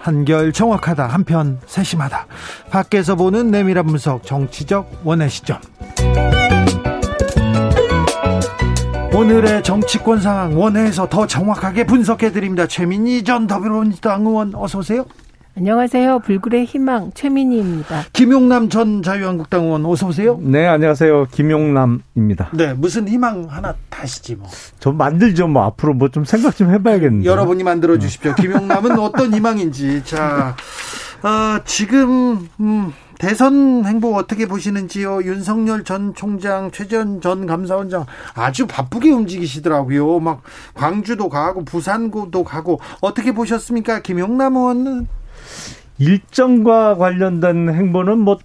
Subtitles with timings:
[0.00, 1.06] 한결 정확하다.
[1.06, 2.26] 한편 세심하다.
[2.70, 5.58] 밖에서 보는 내밀한 분석 정치적 원의 시점.
[9.14, 12.66] 오늘의 정치권 상황 원회에서 더 정확하게 분석해 드립니다.
[12.66, 15.04] 최민희 전 더불어민주당 의원 어서 오세요.
[15.56, 16.20] 안녕하세요.
[16.20, 18.04] 불굴의 희망 최민희입니다.
[18.12, 20.38] 김용남 전 자유한국당 의원 어서 오세요.
[20.40, 21.26] 네, 안녕하세요.
[21.32, 22.50] 김용남입니다.
[22.54, 24.48] 네, 무슨 희망 하나 다시지 뭐.
[24.78, 25.48] 좀 만들죠.
[25.48, 27.26] 뭐 앞으로 뭐 좀 생각 좀 해봐야겠는데.
[27.26, 28.34] 여러분이 만들어 주십시오.
[28.36, 30.02] 김용남은 어떤 희망인지.
[30.04, 30.56] 자,
[31.22, 35.24] 어, 지금 음, 대선 행보 어떻게 보시는지요?
[35.24, 40.20] 윤석열 전 총장, 최전 전 감사원장 아주 바쁘게 움직이시더라고요.
[40.20, 40.42] 막
[40.74, 44.00] 광주도 가고 부산도 가고 어떻게 보셨습니까?
[44.00, 45.06] 김용남 의원은
[46.00, 48.38] 일정과 관련된 행보는 뭐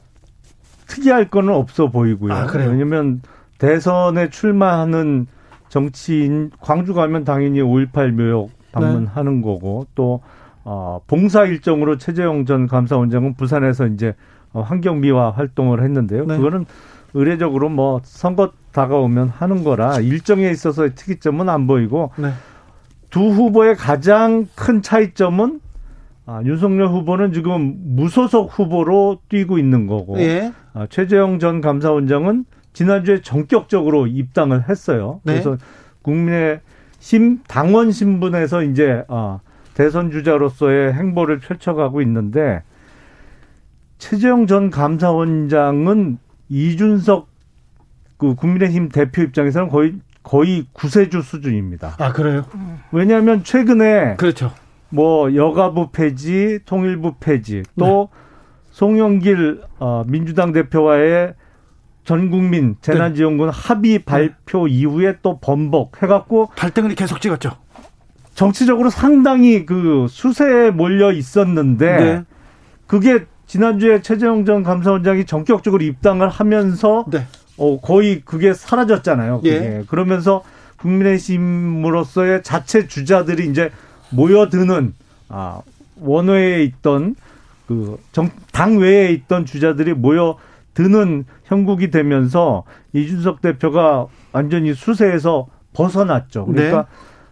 [0.87, 2.33] 특이할 거는 없어 보이고요.
[2.33, 2.69] 아, 그래요?
[2.69, 3.21] 왜냐면
[3.57, 5.25] 대선에 출마하는
[5.69, 10.21] 정치인 광주 가면 당연히 5.18 묘역 방문하는 거고 또
[10.63, 14.13] 어, 봉사 일정으로 최재형 전 감사원장은 부산에서 이제
[14.51, 16.25] 어, 환경 미화 활동을 했는데요.
[16.25, 16.37] 네.
[16.37, 16.65] 그거는
[17.13, 22.31] 의례적으로 뭐 선거 다가오면 하는 거라 일정에 있어서 특이점은 안 보이고 네.
[23.09, 25.61] 두 후보의 가장 큰 차이점은
[26.27, 30.51] 아, 윤석열 후보는 지금 무소속 후보로 뛰고 있는 거고 예.
[30.73, 35.21] 아, 최재형 전 감사원장은 지난주에 전격적으로 입당을 했어요.
[35.23, 35.33] 네.
[35.33, 35.57] 그래서
[36.01, 39.39] 국민의힘 당원 신분에서 이제 아,
[39.75, 42.63] 대선 주자로서의 행보를 펼쳐가고 있는데
[43.99, 46.17] 최재형 전 감사원장은
[46.49, 47.27] 이준석
[48.17, 51.95] 그 국민의힘 대표 입장에서는 거의 거의 구세주 수준입니다.
[51.99, 52.45] 아, 그래요?
[52.91, 54.51] 왜냐하면 최근에 그렇죠.
[54.89, 58.19] 뭐 여가부 폐지, 통일부 폐지, 또 네.
[58.71, 61.33] 송영길 어, 민주당 대표와의
[62.03, 67.51] 전 국민 재난지원금 합의 발표 이후에 또 번복 해갖고 발등을 계속 찍었죠.
[68.35, 72.23] 정치적으로 상당히 그 수세에 몰려 있었는데 네.
[72.85, 77.25] 그게 지난주에 최재형 전 감사원장이 전격적으로 입당을 하면서 네.
[77.57, 79.37] 어, 거의 그게 사라졌잖아요.
[79.37, 79.51] 그게.
[79.51, 79.83] 예.
[79.87, 80.43] 그러면서
[80.77, 83.71] 국민의힘으로서의 자체 주자들이 이제
[84.15, 84.93] 모여드는
[85.29, 85.61] 아,
[85.99, 87.15] 원외에 있던
[87.67, 96.45] 그 정, 당 외에 있던 주자들이 모여드는 형국이 되면서 이준석 대표가 완전히 수세에서 벗어났죠.
[96.45, 96.87] 그러니까 네.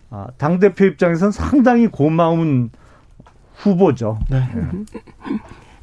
[0.09, 2.69] 아, 당 대표 입장에서는 상당히 고마운
[3.55, 4.19] 후보죠.
[4.29, 4.44] 네.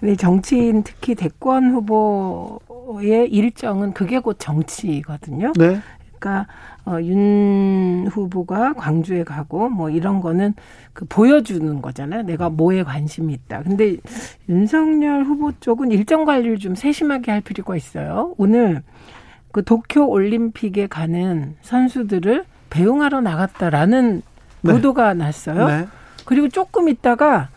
[0.01, 5.53] 근데 정치인 특히 대권 후보의 일정은 그게 곧 정치거든요.
[5.59, 5.81] 네.
[6.21, 6.47] 그러니까
[6.85, 10.55] 어, 윤 후보가 광주에 가고 뭐 이런 거는
[10.93, 12.23] 그 보여주는 거잖아요.
[12.23, 13.63] 내가 뭐에 관심이 있다.
[13.63, 13.97] 근데
[14.49, 18.35] 윤석열 후보 쪽은 일정 관리를 좀 세심하게 할 필요가 있어요.
[18.37, 18.83] 오늘
[19.51, 24.23] 그 도쿄 올림픽에 가는 선수들을 배웅하러 나갔다라는
[24.63, 24.73] 네.
[24.73, 25.67] 보도가 났어요.
[25.67, 25.89] 네.
[26.25, 27.49] 그리고 조금 있다가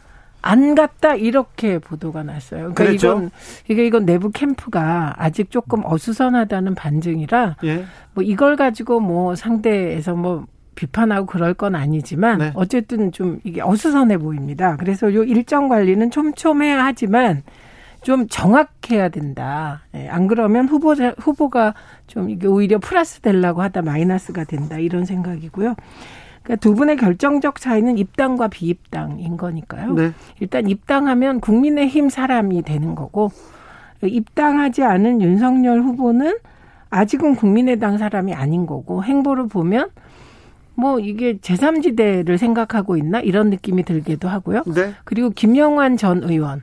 [0.43, 2.73] 안 갔다 이렇게 보도가 났어요.
[2.73, 3.07] 그러니까 그랬죠.
[3.07, 3.31] 이건
[3.69, 7.85] 이게 이건 내부 캠프가 아직 조금 어수선하다는 반증이라 예.
[8.13, 10.45] 뭐 이걸 가지고 뭐 상대에서 뭐
[10.75, 12.51] 비판하고 그럴 건 아니지만 네.
[12.55, 14.75] 어쨌든 좀 이게 어수선해 보입니다.
[14.75, 17.43] 그래서 요 일정 관리는 촘촘해야 하지만
[18.01, 19.83] 좀 정확해야 된다.
[19.95, 21.73] 예, 안 그러면 후보자 후보가
[22.07, 25.75] 좀 이게 오히려 플러스 되려고 하다 마이너스가 된다 이런 생각이고요.
[26.43, 29.93] 그러니까 두 분의 결정적 차이는 입당과 비입당인 거니까요.
[29.93, 30.11] 네.
[30.39, 33.31] 일단 입당하면 국민의힘 사람이 되는 거고
[34.03, 36.37] 입당하지 않은 윤석열 후보는
[36.89, 39.89] 아직은 국민의당 사람이 아닌 거고 행보를 보면
[40.75, 44.63] 뭐 이게 제3지대를 생각하고 있나 이런 느낌이 들기도 하고요.
[44.67, 44.93] 네.
[45.03, 46.61] 그리고 김영환 전 의원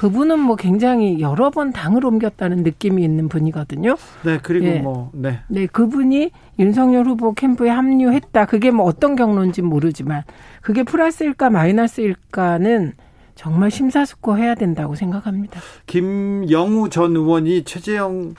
[0.00, 3.96] 그분은 뭐 굉장히 여러 번 당을 옮겼다는 느낌이 있는 분이거든요.
[4.24, 4.38] 네.
[4.42, 4.78] 그리고 예.
[4.78, 5.40] 뭐 네.
[5.48, 8.46] 네, 그분이 윤석열 후보 캠프에 합류했다.
[8.46, 10.22] 그게 뭐 어떤 경로인지 모르지만
[10.62, 12.94] 그게 플러스일까 마이너스일까는
[13.34, 15.60] 정말 심사숙고해야 된다고 생각합니다.
[15.84, 18.36] 김영우 전 의원이 최재형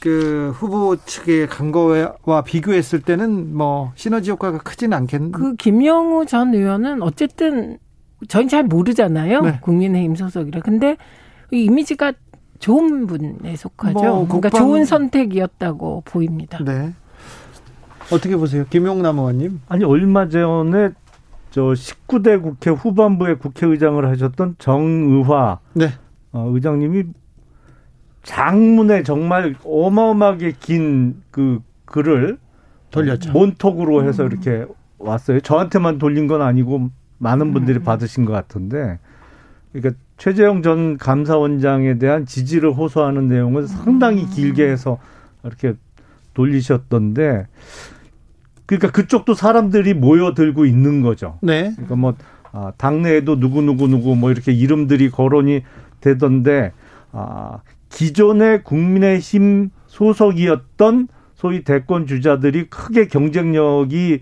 [0.00, 6.52] 그 후보 측의 간 거와 비교했을 때는 뭐 시너지 효과가 크지는 않겠는 그 김영우 전
[6.52, 7.78] 의원은 어쨌든
[8.28, 9.40] 저희 잘 모르잖아요.
[9.42, 9.58] 네.
[9.60, 10.60] 국민의힘 소속이라.
[10.60, 10.96] 근데
[11.50, 12.12] 이 이미지가
[12.58, 13.92] 좋은 분에 속하죠.
[13.98, 16.58] 뭐 그러니까 국방- 좋은 선택이었다고 보입니다.
[16.64, 16.92] 네.
[18.12, 18.64] 어떻게 보세요?
[18.70, 19.60] 김용남 의원님?
[19.68, 20.90] 아니 얼마 전에
[21.50, 25.88] 저 19대 국회 후반부에 국회의장을 하셨던 정의화 네.
[26.32, 27.04] 어, 의장님이
[28.22, 32.38] 장문에 정말 어마어마하게 긴 그 글을
[32.90, 33.32] 돌렸죠.
[33.32, 34.64] 몬톡으로 해서 이렇게
[34.98, 35.40] 왔어요.
[35.40, 36.88] 저한테만 돌린 건 아니고
[37.18, 37.84] 많은 분들이 음.
[37.84, 38.98] 받으신 것 같은데,
[39.72, 44.30] 그러니까 최재형 전 감사원장에 대한 지지를 호소하는 내용을 상당히 음.
[44.30, 44.98] 길게 해서
[45.42, 45.74] 이렇게
[46.34, 47.46] 돌리셨던데,
[48.66, 51.38] 그러니까 그쪽도 사람들이 모여들고 있는 거죠.
[51.42, 51.72] 네.
[51.72, 52.14] 그러니까 뭐
[52.52, 55.62] 아, 당내에도 누구 누구 누구 뭐 이렇게 이름들이 거론이
[56.00, 56.72] 되던데
[57.12, 57.58] 아,
[57.90, 64.20] 기존의 국민의힘 소속이었던 소위 대권 주자들이 크게 경쟁력이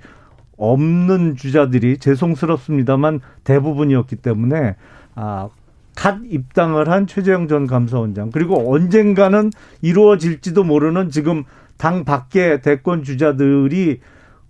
[0.62, 4.76] 없는 주자들이 죄송스럽습니다만 대부분이었기 때문에
[5.14, 5.48] 아,
[5.96, 9.50] 갓 입당을 한 최재형 전 감사원장 그리고 언젠가는
[9.82, 11.44] 이루어질지도 모르는 지금
[11.76, 14.00] 당 밖의 대권 주자들이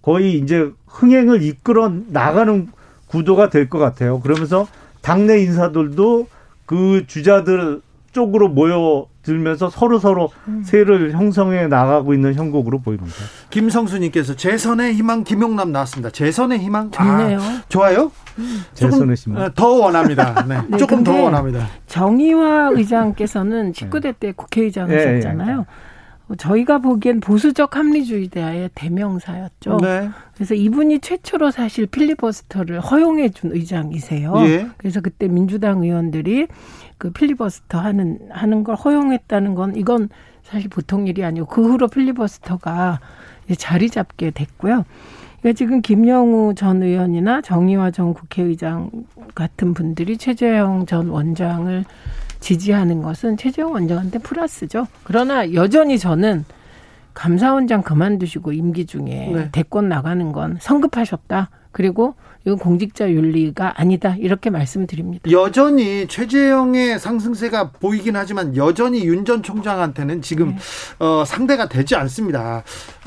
[0.03, 2.69] 거의 이제 흥행을 이끌어 나가는
[3.07, 4.21] 구도가 될 것 같아요.
[4.21, 4.67] 그러면서
[5.01, 6.29] 당내 인사들도
[6.67, 7.81] 그 주자들
[8.13, 10.63] 쪽으로 모여 들면서 서로 서로 음.
[10.65, 13.15] 세를 형성해 나가고 있는 형국으로 보입니다.
[13.51, 16.11] 김성수님께서 재선의 희망 김용남 나왔습니다.
[16.11, 17.39] 재선의 희망 좋네요.
[17.41, 18.11] 아, 좋아요?
[18.39, 18.63] 음.
[18.75, 20.45] 재선의 희망 어, 더 원합니다.
[20.49, 21.67] 네, 네, 조금 더 원합니다.
[21.87, 25.47] 정의화 의장께서는 19대 때 국회의장 하셨잖아요.
[25.47, 25.65] 네, 네.
[26.37, 29.79] 저희가 보기엔 보수적 합리주의자의 대명사였죠.
[29.83, 30.09] 네.
[30.35, 34.35] 그래서 이분이 최초로 사실 필리버스터를 허용해 준 의장이세요.
[34.47, 34.69] 예.
[34.77, 36.49] 그래서 그때 민주당 의원들이
[36.99, 40.09] 그 필리버스터 하는 하는 걸 허용했다는 건 이건
[40.43, 43.01] 사실 보통 일이 아니고 그 후로 필리버스터가
[43.59, 44.85] 자리 잡게 됐고요.
[45.41, 48.91] 그러니까 지금 김영우 전 의원이나 정의화 전 국회의장
[49.35, 51.85] 같은 분들이 최재형 전 원장을
[52.43, 54.87] 지지하는 것은 최재형 원장한테 플러스죠.
[55.05, 56.45] 그러나 여전히 저는
[57.15, 59.49] 감사원장 그만두시고 임기 중에 네.
[59.53, 61.51] 대권 나가는 건 성급하셨다.
[61.71, 65.31] 그리고 이건 공직자 윤리가 아니다 이렇게 말씀드립니다.
[65.31, 70.59] 여전히 최재형의 상승세가 보이긴 하지만 여전히 윤 전 총장한테는 지금 네.
[70.99, 72.65] 어, 상대가 되지 않습니다.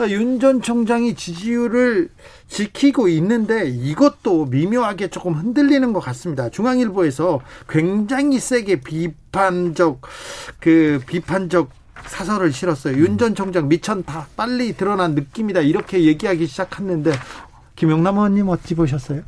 [0.09, 2.09] 윤 전 총장이 지지율을
[2.47, 6.49] 지키고 있는데 이것도 미묘하게 조금 흔들리는 것 같습니다.
[6.49, 10.01] 중앙일보에서 굉장히 세게 비판적
[10.59, 11.69] 그 비판적
[12.05, 12.97] 사설을 실었어요.
[12.97, 17.11] 윤 전 총장 미천다 빨리 드러난 느낌이다 이렇게 얘기하기 시작했는데
[17.75, 19.21] 김영남 의원님 어찌 보셨어요?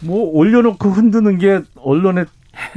[0.00, 2.26] 뭐 올려놓고 흔드는 게 언론의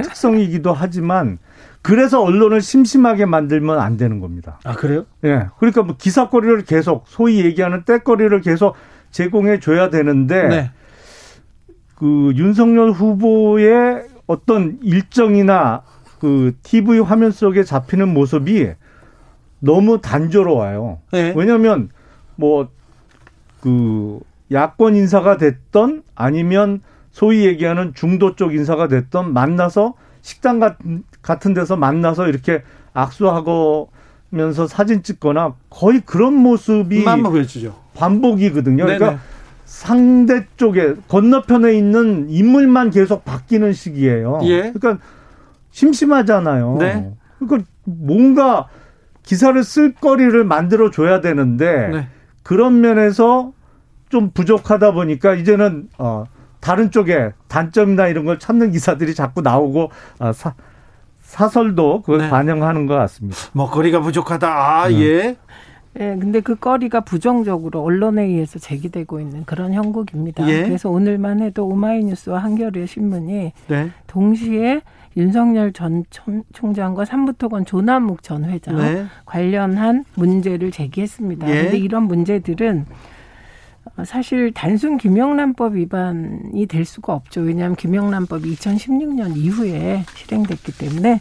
[0.02, 1.38] 특성이기도 하지만
[1.82, 4.58] 그래서 언론을 심심하게 만들면 안 되는 겁니다.
[4.64, 5.06] 아 그래요?
[5.24, 5.36] 예.
[5.36, 5.46] 네.
[5.58, 8.74] 그러니까 뭐 기사거리를 계속 소위 얘기하는 때거리를 계속
[9.10, 10.70] 제공해 줘야 되는데 네.
[11.94, 15.82] 그 윤석열 후보의 어떤 일정이나
[16.18, 18.72] 그 TV 화면 속에 잡히는 모습이
[19.60, 20.98] 너무 단조로워요.
[21.12, 21.32] 네.
[21.36, 21.88] 왜냐하면
[22.34, 24.20] 뭐그
[24.52, 30.60] 야권 인사가 됐던 아니면 소위 얘기하는 중도 쪽 인사가 됐던 만나서 식당
[31.22, 32.62] 같은 데서 만나서 이렇게
[32.92, 33.90] 악수하고
[34.30, 37.04] 면서 사진 찍거나 거의 그런 모습이
[37.94, 38.84] 반복이거든요.
[38.84, 38.98] 네네.
[38.98, 39.22] 그러니까
[39.64, 44.40] 상대 쪽에 건너편에 있는 인물만 계속 바뀌는 시기예요.
[44.44, 44.72] 예.
[44.72, 44.98] 그러니까
[45.70, 46.76] 심심하잖아요.
[46.78, 47.12] 네.
[47.38, 48.68] 그러니까 뭔가
[49.22, 52.08] 기사를 쓸 거리를 만들어 줘야 되는데 네.
[52.42, 53.52] 그런 면에서
[54.08, 56.24] 좀 부족하다 보니까 이제는 어
[56.60, 60.54] 다른 쪽에 단점이나 이런 걸 찾는 기사들이 자꾸 나오고 어, 사,
[61.20, 62.30] 사설도 그걸 네.
[62.30, 63.38] 반영하는 것 같습니다.
[63.52, 64.48] 먹거리가 부족하다.
[64.48, 65.00] 아, 네.
[65.00, 65.36] 예.
[65.98, 70.46] 예, 근데 그 거리가 부정적으로 언론에 의해서 제기되고 있는 그런 형국입니다.
[70.48, 70.64] 예.
[70.64, 73.90] 그래서 오늘만 해도 오마이뉴스와 한겨레 신문이 네.
[74.06, 74.82] 동시에
[75.16, 76.04] 윤석열 전
[76.52, 79.06] 총장과 삼부토건 조남욱 전 회장 네.
[79.24, 81.48] 관련한 문제를 제기했습니다.
[81.48, 81.62] 예.
[81.62, 82.84] 근데 이런 문제들은
[84.04, 87.40] 사실 단순 김영란법 위반이 될 수가 없죠.
[87.40, 91.20] 왜냐하면 김영란법이 2016년 이후에 실행됐기 때문에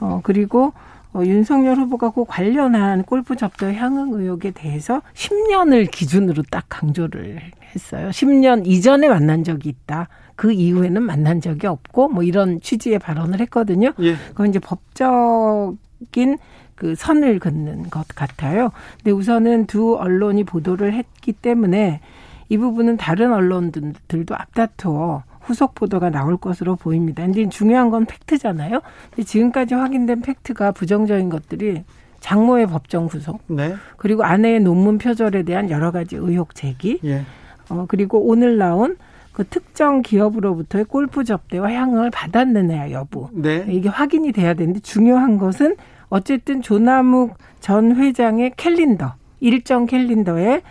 [0.00, 0.72] 어 그리고
[1.14, 7.40] 어, 윤석열 후보가 그 관련한 골프 접대 향응 의혹에 대해서 10년을 기준으로 딱 강조를
[7.74, 8.08] 했어요.
[8.08, 10.08] 10년 이전에 만난 적이 있다.
[10.34, 13.92] 그 이후에는 만난 적이 없고 뭐 이런 취지의 발언을 했거든요.
[14.00, 14.16] 예.
[14.30, 15.76] 그건 이제 법적
[16.16, 16.38] 인
[16.74, 18.70] 그 선을 긋는 것 같아요.
[18.98, 22.00] 근데 우선은 두 언론이 보도를 했기 때문에
[22.48, 27.22] 이 부분은 다른 언론들도 앞다투어 후속 보도가 나올 것으로 보입니다.
[27.22, 28.80] 근데 중요한 건 팩트잖아요.
[29.10, 31.84] 근데 지금까지 확인된 팩트가 부정적인 것들이
[32.20, 33.74] 장모의 법정 구속, 네.
[33.98, 37.22] 그리고 아내의 논문 표절에 대한 여러 가지 의혹 제기, 예.
[37.68, 38.96] 어, 그리고 오늘 나온
[39.32, 43.66] 그 특정 기업으로부터의 골프 접대와 향응을 받았느냐 여부, 네.
[43.68, 45.76] 이게 확인이 돼야 되는데 중요한 것은
[46.08, 50.62] 어쨌든 조남욱 전 회장의 캘린더, 일정 캘린더에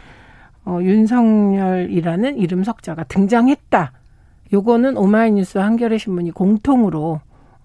[0.65, 3.91] 어, 윤석열이라는 이름 석자가 등장했다.
[4.53, 7.19] 요거는 오마이뉴스 한겨레 신문이 공통으로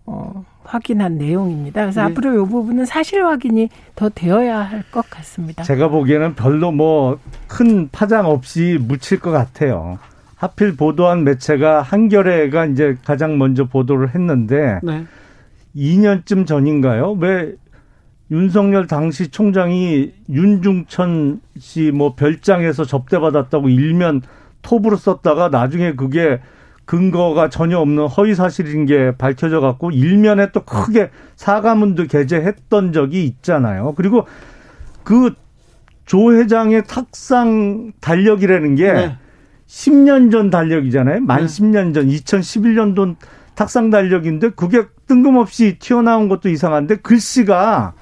[0.07, 1.83] 어, 확인한 내용입니다.
[1.83, 2.11] 그래서 네.
[2.11, 5.63] 앞으로 이 부분은 사실 확인이 더 되어야 할 것 같습니다.
[5.65, 9.99] 제가 보기에는 별로 뭐 큰 파장 없이 묻힐 것 같아요.
[10.37, 15.05] 하필 보도한 매체가 한겨레가 이제 가장 먼저 보도를 했는데 네.
[15.77, 17.13] 2년쯤 전인가요?
[17.13, 17.55] 왜
[18.31, 24.23] 윤석열 당시 총장이 윤중천 씨 뭐 별장에서 접대받았다고 일면
[24.63, 26.41] 톱으로 썼다가 나중에 그게
[26.85, 33.95] 근거가 전혀 없는 허위 사실인 게 밝혀져 갖고 일면에 또 크게 사과문도 게재했던 적이 있잖아요.
[33.97, 34.27] 그리고
[35.05, 35.35] 그
[36.09, 39.19] 조 회장의 탁상 달력이라는 게 네.
[39.67, 41.21] 10년 전 달력이잖아요.
[41.21, 41.45] 만 네.
[41.47, 43.15] 10년 전 2011년도
[43.59, 47.95] 탁상 달력인데 그게 뜬금없이 튀어나온 것도 이상한데 글씨가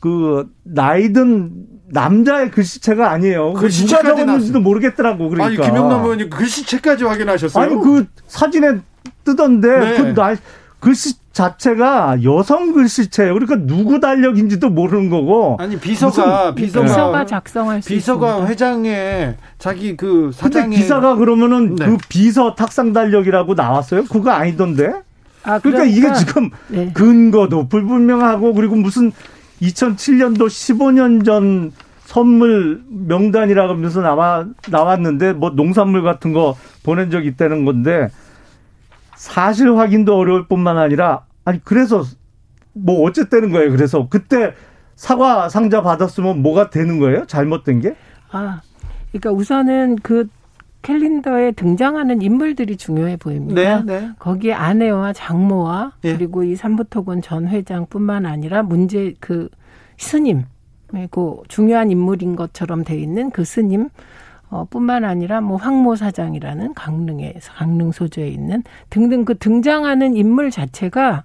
[0.00, 1.52] 그 나이든
[1.90, 3.52] 남자의 글씨체가 아니에요.
[3.52, 5.28] 글씨체가 누가 적었는지도 모르겠더라고.
[5.28, 5.62] 그러니까.
[5.62, 7.64] 아니 김영남 의원님 글씨체까지 확인하셨어요?
[7.64, 8.80] 아니 그 사진에
[9.24, 9.96] 뜨던데 네.
[9.96, 10.34] 그 나,
[10.82, 13.34] 글씨 자체가 여성 글씨체예요.
[13.34, 15.56] 그러니까 누구 달력인지도 모르는 거고.
[15.60, 18.50] 아니 비서가 비서가, 비서가 작성할 수 비서가 있습니다.
[18.50, 21.86] 회장에 자기 그 사장의 근데 기사가 그러면은 네.
[21.86, 24.04] 그 비서 탁상 달력이라고 나왔어요?
[24.06, 24.92] 그거 아니던데?
[25.44, 26.90] 아, 그러니까, 그러니까, 이게 지금 네.
[26.92, 29.12] 근거도 불분명하고 그리고 무슨
[29.62, 31.70] 2007년도 15년 전
[32.06, 38.08] 선물 명단이라 하면서 나와 나왔는데 뭐 농산물 같은 거 보낸 적 있다는 건데
[39.22, 42.02] 사실 확인도 어려울 뿐만 아니라 아니 그래서
[42.72, 43.70] 뭐 어쨌다는 거예요.
[43.70, 44.52] 그래서 그때
[44.96, 47.24] 사과 상자 받았으면 뭐가 되는 거예요?
[47.26, 47.94] 잘못된 게?
[48.32, 48.60] 아,
[49.12, 50.26] 그러니까 우선은 그
[50.82, 53.84] 캘린더에 등장하는 인물들이 중요해 보입니다.
[53.84, 54.10] 네, 네.
[54.18, 56.16] 거기에 아내와 장모와 네.
[56.16, 59.48] 그리고 이 삼부토건 전 회장뿐만 아니라 문제 그
[59.98, 60.46] 스님,
[61.12, 63.88] 그 중요한 인물인 것처럼 돼 있는 그 스님
[64.52, 71.24] 어, 뿐만 아니라 뭐 황모 사장이라는 강릉에 강릉 소재에 있는 등등 그 등장하는 인물 자체가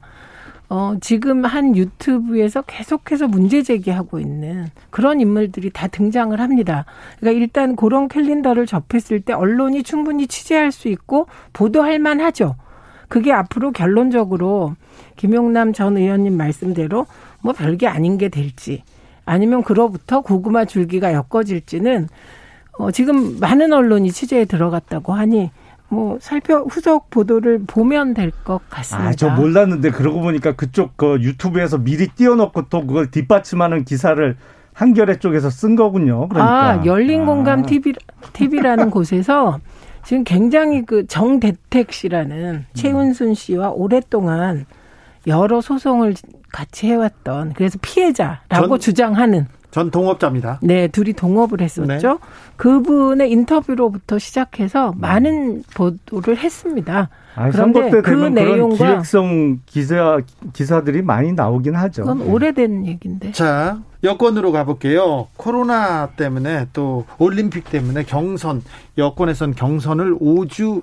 [0.70, 6.86] 어, 지금 한 유튜브에서 계속해서 문제 제기하고 있는 그런 인물들이 다 등장을 합니다.
[7.20, 12.56] 그러니까 일단 그런 캘린더를 접했을 때 언론이 충분히 취재할 수 있고 보도할 만하죠.
[13.10, 14.76] 그게 앞으로 결론적으로
[15.18, 17.08] 김용남 전 의원님 말씀대로
[17.42, 18.84] 뭐 별게 아닌 게 될지
[19.26, 22.08] 아니면 그로부터 고구마 줄기가 엮어질지는
[22.78, 25.52] 어, 지금 많은 언론이 취재에 들어갔다고 하니
[25.90, 29.10] 뭐 살펴 후속 보도를 보면 될 것 같습니다.
[29.10, 34.36] 아, 저 몰랐는데 그러고 보니까 그쪽 그 유튜브에서 미리 띄워놓고 또 그걸 뒷받침하는 기사를
[34.74, 36.28] 한겨레 쪽에서 쓴 거군요.
[36.28, 36.70] 그러니까.
[36.70, 37.94] 아, 열린 공감 TV
[38.34, 39.60] TV라는 곳에서
[40.04, 44.66] 지금 굉장히 그 정대택 씨라는 최은순 씨와 오랫동안
[45.26, 46.14] 여러 소송을
[46.52, 50.60] 같이 해왔던 그래서 피해자라고 전, 주장하는 전 동업자입니다.
[50.62, 52.10] 네, 둘이 동업을 했었죠.
[52.14, 52.18] 네.
[52.56, 57.10] 그분의 인터뷰로부터 시작해서 많은 보도를 했습니다.
[57.36, 60.20] 아니, 그런데 그 내용과 기획성 기사
[60.54, 62.02] 기사들이 많이 나오긴 하죠.
[62.04, 63.32] 그건 오래된 얘기인데.
[63.34, 65.28] 자, 여권으로 가볼게요.
[65.38, 68.64] 코로나 때문에 또 올림픽 때문에 경선
[68.98, 70.82] 여권에선 경선을 5주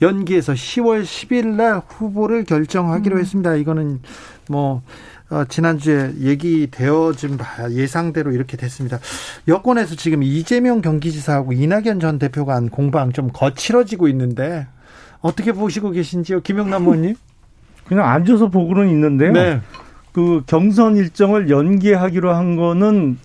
[0.00, 3.20] 연기해서 10월 10일 날 후보를 결정하기로 음.
[3.20, 3.56] 했습니다.
[3.56, 4.00] 이거는
[4.48, 4.82] 뭐
[5.30, 8.98] 어, 지난주에 얘기되어진 바 예상대로 이렇게 됐습니다.
[9.46, 14.66] 여권에서 지금 이재명 경기지사하고 이낙연 전 대표가 한 공방 좀 거칠어지고 있는데
[15.20, 17.14] 어떻게 보시고 계신지요, 김영남 의원님?
[17.86, 19.32] 그냥 앉아서 보고는 있는데요.
[19.32, 19.60] 네.
[20.12, 23.18] 그 경선 일정을 연기하기로 한 거는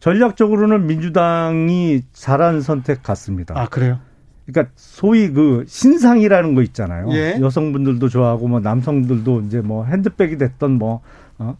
[0.00, 3.54] 전략적으로는 민주당이 잘한 선택 같습니다.
[3.56, 3.98] 아 그래요?
[4.46, 7.08] 그러니까 소위 그 신상이라는 거 있잖아요.
[7.12, 7.38] 예.
[7.40, 11.00] 여성분들도 좋아하고 뭐 남성들도 이제 뭐 핸드백이 됐던 뭐
[11.38, 11.56] 어?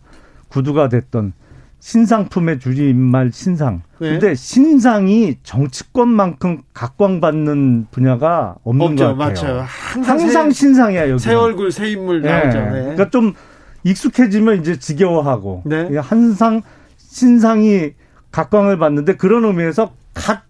[0.49, 1.33] 구두가 됐던
[1.81, 3.83] 신상품의 줄임말 신상.
[3.99, 4.11] 네.
[4.11, 9.57] 근데 신상이 정치권만큼 각광받는 분야가 없는 없죠, 것 같아요.
[9.57, 9.67] 맞죠.
[9.67, 11.19] 항상, 항상 새, 신상이야 여기.
[11.23, 12.31] 새 얼굴, 새 인물 네.
[12.31, 12.59] 나오죠.
[12.59, 12.71] 네.
[12.83, 13.35] 그러니까 좀
[13.83, 15.97] 익숙해지면 이제 지겨워하고 네.
[15.99, 16.63] 항상
[16.97, 17.93] 신상이
[18.33, 20.43] 각광을 받는데 그런 의미에서 갓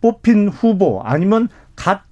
[0.00, 2.02] 뽑힌 후보 아니면 갓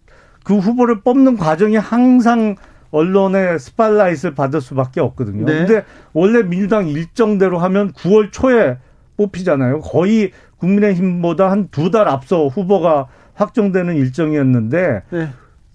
[0.44, 2.56] 그 후보를 뽑는 과정이 항상
[2.90, 5.44] 언론의 스포트라이트를 받을 수밖에 없거든요.
[5.44, 5.58] 네.
[5.66, 8.78] 근데 원래 민주당 일정대로 하면 9월 초에
[9.16, 9.80] 뽑히잖아요.
[9.80, 15.28] 거의 국민의힘보다 한 두 달 앞서 후보가 확정되는 일정이었는데 네.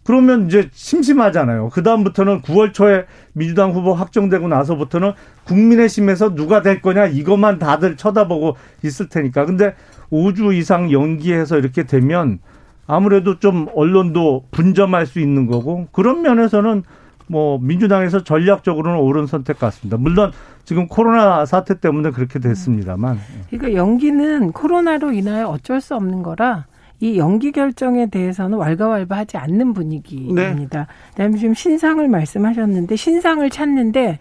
[0.04, 1.70] 그러면 이제 심심하잖아요.
[1.70, 5.14] 그다음부터는 9월 초에 민주당 후보 확정되고 나서부터는
[5.46, 9.46] 국민의힘에서 누가 될 거냐 이것만 다들 쳐다보고 있을 테니까.
[9.46, 9.74] 근데
[10.12, 12.38] 5주 이상 연기해서 이렇게 되면
[12.86, 16.84] 아무래도 좀 언론도 분점할 수 있는 거고 그런 면에서는
[17.28, 19.98] 뭐 민주당에서 전략적으로는 옳은 선택 같습니다.
[19.98, 20.32] 물론
[20.64, 23.20] 지금 코로나 사태 때문에 그렇게 됐습니다만.
[23.50, 26.66] 그러니까 연기는 코로나로 인하여 어쩔 수 없는 거라
[27.00, 30.80] 이 연기 결정에 대해서는 왈가왈부하지 않는 분위기입니다.
[30.80, 30.86] 네.
[31.12, 34.20] 그다음에 지금 신상을 말씀하셨는데 신상을 찾는데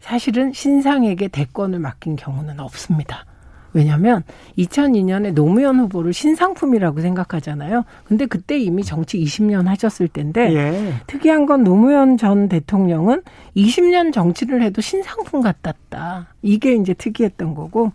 [0.00, 3.24] 사실은 신상에게 대권을 맡긴 경우는 없습니다.
[3.74, 4.22] 왜냐하면
[4.58, 7.84] 2002년에 노무현 후보를 신상품이라고 생각하잖아요.
[8.04, 10.92] 근데 그때 이미 정치 20년 하셨을 텐데 예.
[11.06, 13.22] 특이한 건 노무현 전 대통령은
[13.56, 16.28] 20년 정치를 해도 신상품 같았다.
[16.42, 17.92] 이게 이제 특이했던 거고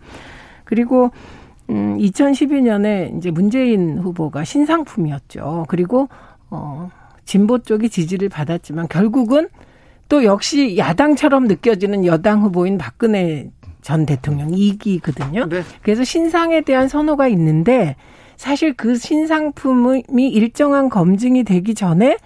[0.64, 1.10] 그리고
[1.70, 5.66] 음 2012년에 이제 문재인 후보가 신상품이었죠.
[5.68, 6.08] 그리고
[6.50, 6.90] 어
[7.24, 9.48] 진보 쪽이 지지를 받았지만 결국은
[10.08, 13.50] 또 역시 야당처럼 느껴지는 여당 후보인 박근혜
[13.82, 15.48] 전 대통령 이기거든요.
[15.48, 15.62] 네.
[15.82, 17.96] 그래서 신상에 대한 선호가 있는데
[18.36, 22.16] 사실 그 신상품이 일정한 검증이 되기 전에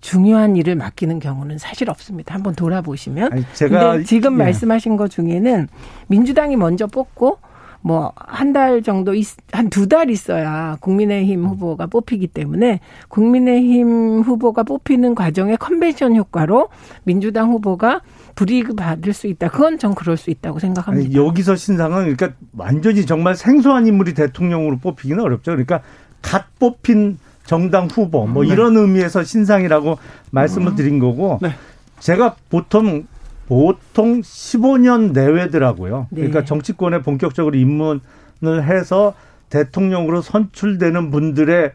[0.00, 2.34] 중요한 일을 맡기는 경우는 사실 없습니다.
[2.34, 3.32] 한번 돌아보시면.
[3.32, 4.44] 아니, 제가 근데 지금 예.
[4.44, 5.68] 말씀하신 것 중에는
[6.06, 7.38] 민주당이 먼저 뽑고
[7.82, 9.12] 뭐 한 달 정도
[9.52, 16.68] 한 두 달 있어야 국민의힘 후보가 뽑히기 때문에 국민의힘 후보가 뽑히는 과정의 컨벤션 효과로
[17.04, 18.02] 민주당 후보가
[18.34, 19.48] 불이익을 받을 수 있다.
[19.48, 21.06] 그건 전 그럴 수 있다고 생각합니다.
[21.08, 25.52] 아니, 여기서 신상은 그러니까 완전히 정말 생소한 인물이 대통령으로 뽑히기는 어렵죠.
[25.52, 25.80] 그러니까
[26.22, 28.50] 갓 뽑힌 정당 후보 뭐 네.
[28.50, 29.98] 이런 의미에서 신상이라고
[30.30, 31.50] 말씀을 드린 거고 네.
[31.98, 33.06] 제가 보통
[33.50, 36.06] 보통 15년 내외더라고요.
[36.10, 36.20] 네.
[36.20, 38.00] 그러니까 정치권에 본격적으로 입문을
[38.44, 39.14] 해서
[39.48, 41.72] 대통령으로 선출되는 분들의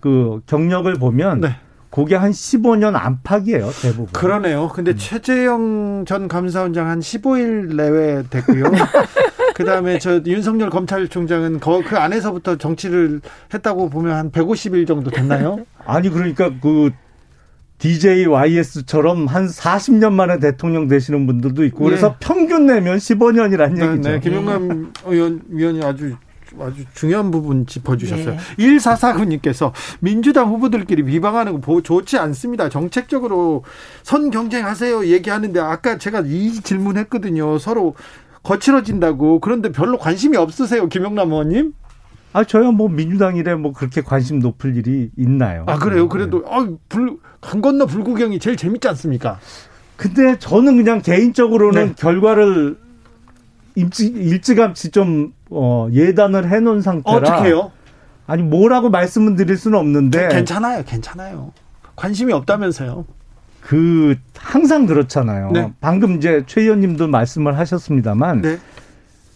[0.00, 1.56] 그 경력을 보면 네.
[1.90, 4.06] 그게 한 15년 안팎이에요, 대부분.
[4.12, 4.68] 그러네요.
[4.74, 4.96] 근데 음.
[4.96, 8.64] 최재형 전 감사원장 한 15일 내외 됐고요.
[9.54, 13.20] 그 다음에 저 윤석열 검찰총장은 그 안에서부터 정치를
[13.54, 15.58] 했다고 보면 한 150일 정도 됐나요?
[15.84, 16.90] 아니, 그러니까 그
[17.82, 22.16] DJYS처럼 한 40년 만에 대통령 되시는 분들도 있고 그래서 네.
[22.20, 24.08] 평균 내면 15년이라는 네, 얘기죠.
[24.08, 26.14] 네, 김영남 의원, 위원이 아주
[26.60, 28.36] 아주 중요한 부분 짚어주셨어요.
[28.36, 28.38] 네.
[28.58, 32.68] 1449님께서 민주당 후보들끼리 비방하는 거 좋지 않습니다.
[32.68, 33.64] 정책적으로
[34.04, 37.58] 선 경쟁하세요 얘기하는데 아까 제가 이 질문했거든요.
[37.58, 37.96] 서로
[38.44, 39.40] 거칠어진다고.
[39.40, 41.72] 그런데 별로 관심이 없으세요, 김영남 의원님?
[42.32, 45.64] 아, 저야 뭐 민주당이래 뭐 그렇게 관심 높을 일이 있나요?
[45.66, 46.08] 아, 그래요?
[46.08, 49.38] 그래도, 아, 불, 강 건너 불구경이 제일 재밌지 않습니까?
[49.96, 51.94] 근데 저는 그냥 개인적으로는 네.
[51.96, 52.78] 결과를
[53.74, 57.16] 일찌, 일찌감치 좀, 어, 예단을 해 놓은 상태라.
[57.16, 57.70] 어떻게요?
[58.26, 60.28] 아니, 뭐라고 말씀을 드릴 수는 없는데.
[60.28, 61.52] 괜찮아요, 괜찮아요.
[61.96, 63.04] 관심이 없다면서요.
[63.60, 65.50] 그, 항상 그렇잖아요.
[65.52, 65.72] 네.
[65.80, 68.42] 방금 이제 최 의원님도 말씀을 하셨습니다만.
[68.42, 68.58] 네.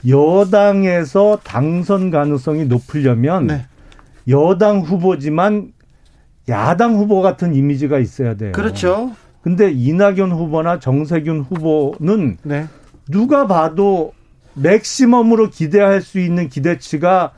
[0.07, 3.67] 여당에서 당선 가능성이 높으려면 네.
[4.29, 5.73] 여당 후보지만
[6.49, 8.53] 야당 후보 같은 이미지가 있어야 돼요.
[8.53, 9.13] 그렇죠.
[9.43, 12.67] 근데 이낙연 후보나 정세균 후보는 네.
[13.09, 14.13] 누가 봐도
[14.55, 17.33] 맥시멈으로 기대할 수 있는 기대치가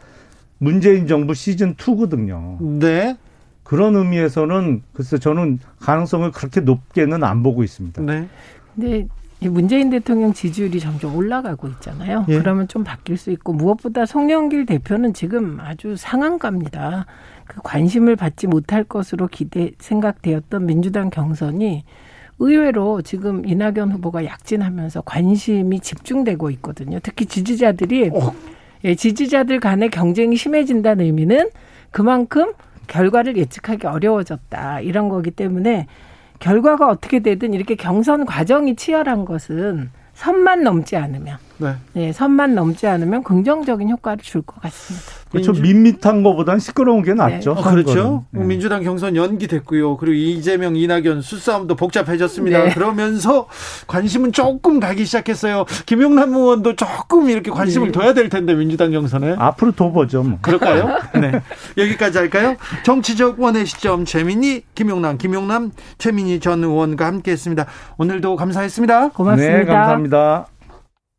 [0.59, 2.79] 문재인 정부 시즌 2거든요.
[2.79, 3.17] 네.
[3.63, 8.01] 그런 의미에서는 글쎄 저는 가능성을 그렇게 높게는 안 보고 있습니다.
[8.03, 8.29] 네.
[8.75, 9.07] 근데
[9.41, 12.25] 문재인 대통령 지지율이 점점 올라가고 있잖아요.
[12.29, 12.39] 예.
[12.39, 17.07] 그러면 좀 바뀔 수 있고 무엇보다 송영길 대표는 지금 아주 상한가입니다.
[17.47, 21.85] 그 관심을 받지 못할 것으로 기대 생각되었던 민주당 경선이
[22.41, 26.99] 의외로 지금 이낙연 후보가 약진하면서 관심이 집중되고 있거든요.
[27.03, 28.35] 특히 지지자들이 어.
[28.85, 31.51] 예, 지지자들 간의 경쟁이 심해진다는 의미는
[31.91, 32.53] 그만큼
[32.87, 35.87] 결과를 예측하기 어려워졌다 이런 거기 때문에
[36.39, 41.75] 결과가 어떻게 되든 이렇게 경선 과정이 치열한 것은 선만 넘지 않으면 네.
[41.93, 45.07] 네 선만 넘지 않으면 긍정적인 효과를 줄 것 같습니다.
[45.31, 45.53] 그렇죠.
[45.53, 45.75] 민주...
[45.75, 47.55] 밋밋한 것보다는 시끄러운 게 낫죠.
[47.55, 47.61] 네.
[47.61, 48.25] 어, 그렇죠.
[48.31, 48.45] 네.
[48.45, 49.97] 민주당 경선 연기됐고요.
[49.99, 52.65] 그리고 이재명, 이낙연 수싸움도 복잡해졌습니다.
[52.65, 52.75] 네.
[52.75, 53.47] 그러면서
[53.87, 55.67] 관심은 조금 가기 시작했어요.
[55.87, 57.93] 김용남 의원도 조금 이렇게 관심을 네.
[57.93, 60.23] 둬야 될 텐데 민주당 경선에 앞으로 더 보죠.
[60.23, 60.39] 뭐.
[60.41, 60.99] 그럴까요?
[61.21, 61.43] 네.
[61.77, 62.57] 여기까지 할까요?
[62.85, 67.67] 정치적 원의 시점 최민희, 김용남, 김용남, 최민희 전 의원과 함께했습니다.
[67.99, 69.11] 오늘도 감사했습니다.
[69.11, 69.59] 고맙습니다.
[69.59, 70.47] 네, 감사합니다.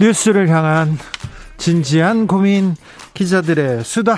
[0.00, 0.96] 뉴스를 향한
[1.58, 2.74] 진지한 고민
[3.12, 4.16] 기자들의 수다.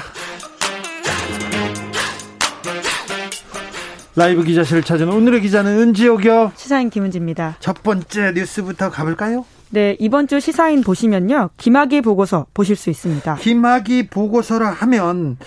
[4.14, 6.52] 라이브 기자실을 찾은 오늘의 기자는 은지옥이요.
[6.54, 7.56] 시사인 김은지입니다.
[7.58, 9.44] 첫 번째 뉴스부터 가볼까요?
[9.70, 11.50] 네, 이번 주 시사인 보시면요.
[11.56, 13.36] 김학의 보고서 보실 수 있습니다.
[13.36, 15.38] 김학의 보고서라 하면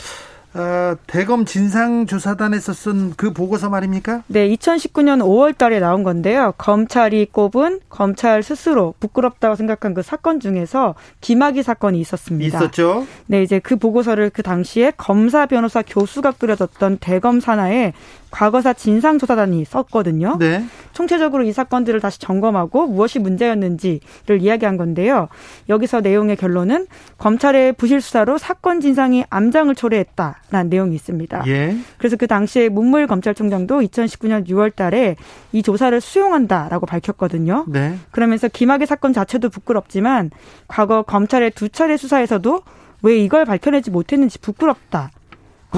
[0.55, 4.23] 어, 대검 진상조사단에서 쓴 그 보고서 말입니까?
[4.27, 6.53] 네, 2019년 5월 달에 나온 건데요.
[6.57, 12.57] 검찰이 꼽은 검찰 스스로 부끄럽다고 생각한 그 사건 중에서 김학의 사건이 있었습니다.
[12.57, 13.05] 있었죠.
[13.27, 17.93] 네, 이제 그 보고서를 그 당시에 검사, 변호사, 교수가 꾸려졌던 대검 산하에
[18.35, 20.35] 과거사 진상조사단이 썼거든요.
[20.37, 20.65] 네.
[20.91, 25.29] 총체적으로 이 사건들을 다시 점검하고 무엇이 문제였는지를 이야기한 건데요.
[25.69, 26.85] 여기서 내용의 결론은
[27.17, 31.43] 검찰의 부실 수사로 사건 진상이 암장을 초래했다라는 내용이 있습니다.
[31.47, 31.77] 예.
[31.97, 35.15] 그래서 그 당시에 문물 검찰총장도 2019년 6월 달에
[35.53, 37.63] 이 조사를 수용한다라고 밝혔거든요.
[37.69, 37.97] 네.
[38.11, 40.31] 그러면서 김학의 사건 자체도 부끄럽지만
[40.67, 42.63] 과거 검찰의 두 차례 수사에서도
[43.01, 45.11] 왜 이걸 밝혀내지 못했는지 부끄럽다.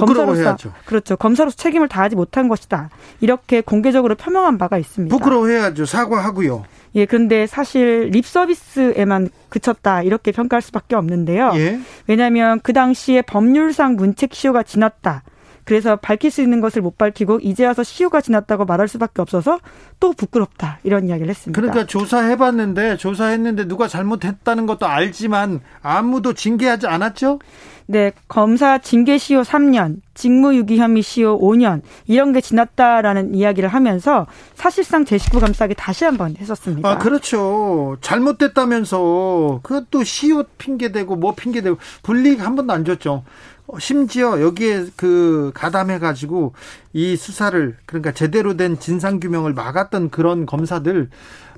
[0.06, 0.72] 부끄러워해야죠.
[0.84, 1.16] 그렇죠.
[1.16, 2.90] 검사로서 책임을 다하지 못한 것이다.
[3.20, 5.14] 이렇게 공개적으로 표명한 바가 있습니다.
[5.16, 5.86] 부끄러워해야죠.
[5.86, 6.64] 사과하고요.
[6.94, 11.52] 예, 그런데 사실 립 서비스에만 그쳤다 이렇게 평가할 수밖에 없는데요.
[11.56, 11.80] 예.
[12.06, 15.22] 왜냐하면 그 당시에 법률상 문책 시효가 지났다.
[15.68, 19.60] 그래서 밝힐 수 있는 것을 못 밝히고 이제 와서 시효가 지났다고 말할 수밖에 없어서
[20.00, 21.60] 또 부끄럽다 이런 이야기를 했습니다.
[21.60, 27.40] 그러니까 조사해봤는데 조사했는데 누가 잘못했다는 것도 알지만 아무도 징계하지 않았죠?
[27.84, 35.04] 네, 검사 징계 시효 3년, 직무유기 혐의 시효 5년 이런 게 지났다라는 이야기를 하면서 사실상
[35.04, 36.88] 제19 감싸기 다시 한번 했었습니다.
[36.88, 37.98] 아 그렇죠.
[38.00, 43.24] 잘못됐다면서 그것도 시효 핑계 대고 뭐 핑계 대고 불이익 한 번도 안 줬죠.
[43.68, 46.54] 어, 심지어 여기에 그 가담해 가지고
[46.92, 51.10] 이 수사를 그러니까 제대로 된 진상 규명을 막았던 그런 검사들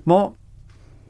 [0.05, 0.35] 뭐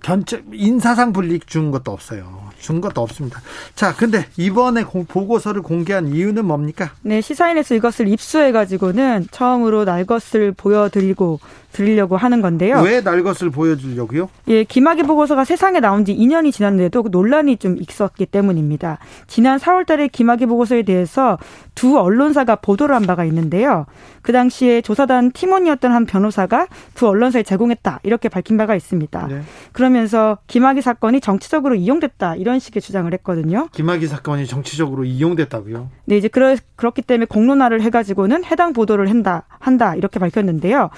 [0.03, 2.51] 전체 인사상 불이익 준 것도 없어요.
[2.59, 3.41] 준 것도 없습니다.
[3.75, 6.91] 자, 근데 이번에 공, 보고서를 공개한 이유는 뭡니까?
[7.03, 11.41] 네, 시사인에서 이것을 입수해 가지고는 처음으로 날 것을 보여드리고
[11.73, 12.81] 드리려고 하는 건데요.
[12.83, 14.29] 왜 날 것을 보여주려고요?
[14.49, 18.99] 예, 김학의 보고서가 세상에 나온 지 2년이 지났는데도 논란이 좀 있었기 때문입니다.
[19.27, 21.39] 지난 4월 달에 김학의 보고서에 대해서
[21.75, 23.87] 두 언론사가 보도를 한 바가 있는데요.
[24.23, 28.01] 그 당시에 조사단 팀원이었던 한 변호사가 두 언론사에 제공했다.
[28.03, 29.27] 이렇게 밝힌 바가 있습니다.
[29.29, 29.41] 네.
[29.73, 32.37] 그러면서 김학의 사건이 정치적으로 이용됐다.
[32.37, 33.69] 이런 식의 주장을 했거든요.
[33.73, 35.89] 김학의 사건이 정치적으로 이용됐다고요?
[36.05, 39.95] 네, 이제 그렇기 때문에 공론화를 해가지고는 해당 보도를 한다, 한다.
[39.95, 40.91] 이렇게 밝혔는데요.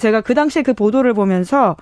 [0.00, 1.76] 제가 그 당시에 그 보도를 보면서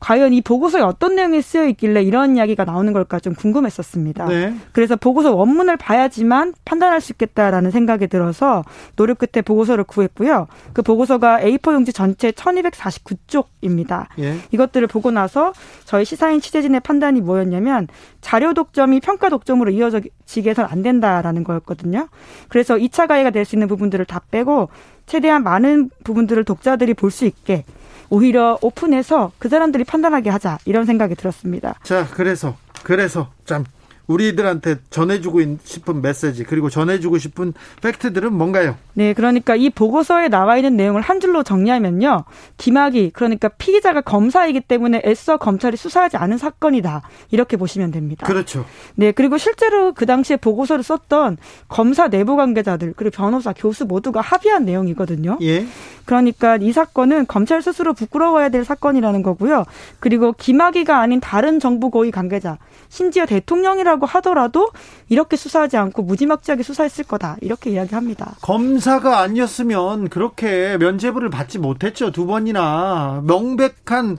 [0.00, 4.26] 과연 이 보고서에 어떤 내용이 쓰여 있길래 이런 이야기가 나오는 걸까 좀 궁금했었습니다.
[4.26, 4.54] 네.
[4.72, 8.64] 그래서 보고서 원문을 봐야지만 판단할 수 있겠다라는 생각이 들어서
[8.96, 10.46] 노력 끝에 보고서를 구했고요.
[10.72, 14.06] 그 보고서가 A4 용지 전체 1249쪽입니다.
[14.18, 14.36] 예.
[14.52, 15.52] 이것들을 보고 나서
[15.84, 17.86] 저희 시사인 취재진의 판단이 뭐였냐면
[18.20, 22.08] 자료 독점이 평가 독점으로 이어지게 해서는 안 된다라는 거였거든요.
[22.48, 24.68] 그래서 2차 가해가 될 수 있는 부분들을 다 빼고
[25.06, 27.64] 최대한 많은 부분들을 독자들이 볼 수 있게
[28.10, 31.74] 오히려 오픈해서 그 사람들이 판단하게 하자 이런 생각이 들었습니다.
[31.82, 33.64] 자, 그래서 그래서 참
[34.10, 38.76] 우리들한테 전해주고 싶은 메시지 그리고 전해주고 싶은 팩트들은 뭔가요?
[38.94, 42.24] 네, 그러니까 이 보고서에 나와 있는 내용을 한 줄로 정리하면요.
[42.56, 47.02] 김학이 그러니까 피의자가 검사이기 때문에 애써 검찰이 수사하지 않은 사건이다.
[47.30, 48.26] 이렇게 보시면 됩니다.
[48.26, 48.64] 그렇죠.
[48.96, 51.36] 네, 그리고 실제로 그 당시에 보고서를 썼던
[51.68, 55.38] 검사 내부 관계자들 그리고 변호사, 교수 모두가 합의한 내용이거든요.
[55.42, 55.66] 예.
[56.10, 59.64] 그러니까 이 사건은 검찰 스스로 부끄러워야 될 사건이라는 거고요.
[60.00, 64.70] 그리고 김학이가 아닌 다른 정부 고위 관계자, 심지어 대통령이라고 하더라도
[65.08, 67.36] 이렇게 수사하지 않고 무지막지하게 수사했을 거다.
[67.42, 68.34] 이렇게 이야기합니다.
[68.42, 72.10] 검사가 아니었으면 그렇게 면죄부를 받지 못했죠.
[72.10, 74.18] 두 번이나 명백한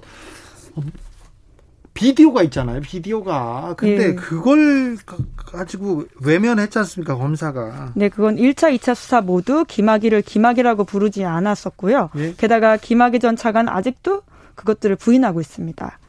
[1.93, 2.81] 비디오가 있잖아요.
[2.81, 3.75] 비디오가.
[3.77, 4.15] 근데 예.
[4.15, 4.97] 그걸
[5.35, 7.15] 가지고 외면했지 않습니까?
[7.15, 7.93] 검사가.
[7.95, 12.09] 네, 그건 1차, 2차 수사 모두 김학의를 김학이라고 부르지 않았었고요.
[12.15, 12.33] 예?
[12.37, 14.23] 게다가 김학의 전 차관 아직도
[14.55, 15.99] 그것들을 부인하고 있습니다.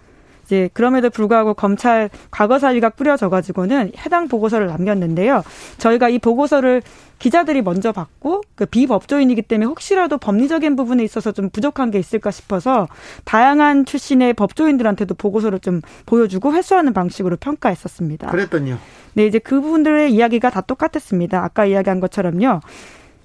[0.53, 5.43] 이제 그럼에도 불구하고 검찰 과거 사위가 뿌려져 가지고는 해당 보고서를 남겼는데요.
[5.79, 6.83] 저희가 이 보고서를
[7.19, 12.87] 기자들이 먼저 받고 그 비법조인이기 때문에 혹시라도 법리적인 부분에 있어서 좀 부족한 게 있을까 싶어서
[13.25, 18.31] 다양한 출신의 법조인들한테도 보고서를 좀 보여주고 회수하는 방식으로 평가했었습니다.
[18.31, 18.77] 그랬더니요.
[19.15, 21.43] 네, 이제 그분들의 이야기가 다 똑같았습니다.
[21.43, 22.61] 아까 이야기한 것처럼요.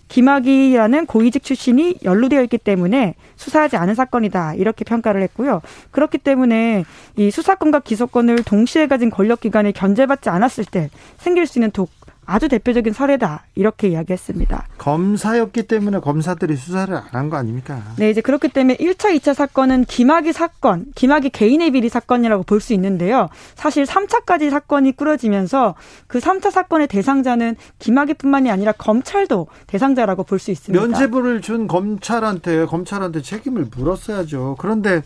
[0.07, 5.61] 김학이라는 고위직 출신이 연루되어 있기 때문에 수사하지 않은 사건이다 이렇게 평가를 했고요.
[5.91, 6.85] 그렇기 때문에
[7.17, 11.89] 이 수사권과 기소권을 동시에 가진 권력기관이 견제받지 않았을 때 생길 수 있는 독
[12.29, 14.67] 아주 대표적인 사례다 이렇게 이야기했습니다.
[14.77, 17.81] 검사였기 때문에 검사들이 수사를 안 한 거 아닙니까?
[17.97, 22.73] 네, 이제 그렇기 때문에 1차, 2차 사건은 김학의 사건, 김학의 개인의 비리 사건이라고 볼 수
[22.73, 23.29] 있는데요.
[23.55, 25.75] 사실 3차까지 사건이 꾸려지면서
[26.07, 30.85] 그 3차 사건의 대상자는 김학의뿐만이 아니라 검찰도 대상자라고 볼 수 있습니다.
[30.85, 34.57] 면죄부를 준 검찰한테 검찰한테 책임을 물었어야죠.
[34.59, 35.01] 그런데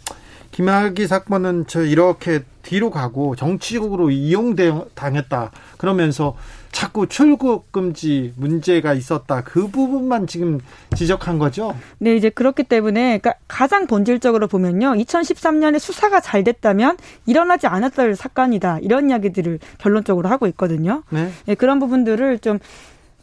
[0.52, 5.52] 김학의 사건은 저 이렇게 뒤로 가고 정치적으로 이용당했다.
[5.78, 6.36] 그러면서
[6.72, 9.44] 자꾸 출국 금지 문제가 있었다.
[9.44, 10.60] 그 부분만 지금
[10.96, 11.76] 지적한 거죠.
[12.00, 14.94] 네, 이제 그렇기 때문에 그러니까 가장 본질적으로 보면요.
[14.94, 18.80] 2013년에 수사가 잘 됐다면 일어나지 않았을 사건이다.
[18.80, 21.04] 이런 이야기들을 결론적으로 하고 있거든요.
[21.10, 21.30] 네.
[21.46, 22.60] 네 그런 부분들을 좀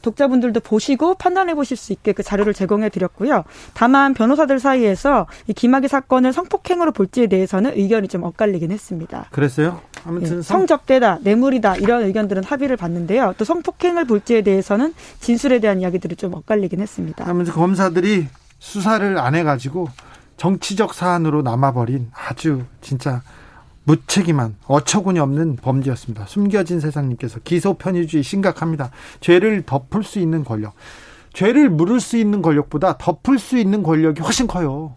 [0.03, 3.45] 독자분들도 보시고 판단해 보실 수 있게 그 자료를 제공해 드렸고요.
[3.75, 9.27] 다만 변호사들 사이에서 이 김학의 사건을 성폭행으로 볼지에 대해서는 의견이 좀 엇갈리긴 했습니다.
[9.31, 9.81] 그랬어요?
[10.07, 13.35] 아무튼 예, 성접대다, 뇌물이다 이런 의견들은 합의를 봤는데요.
[13.39, 17.25] 또 성폭행을 볼지에 대해서는 진술에 대한 이야기들이 좀 엇갈리긴 했습니다.
[17.29, 19.89] 아무튼 검사들이 수사를 안 해가지고
[20.37, 23.23] 정치적 사안으로 남아버린 아주 진짜
[23.89, 26.27] 무책임한 어처구니 없는 범죄였습니다.
[26.27, 28.91] 숨겨진 세상님께서 기소 편의주의 심각합니다.
[29.21, 30.75] 죄를 덮을 수 있는 권력,
[31.33, 34.95] 죄를 물을 수 있는 권력보다 덮을 수 있는 권력이 훨씬 커요.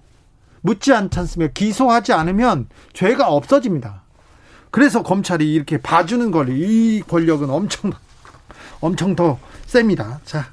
[0.60, 1.54] 묻지 않지 않습니까?
[1.54, 4.04] 기소하지 않으면 죄가 없어집니다.
[4.72, 7.92] 그래서 검찰이 이렇게 봐주는 권리, 이 권력은 엄청,
[8.82, 10.20] 엄청 더 셉니다.
[10.26, 10.48] 자,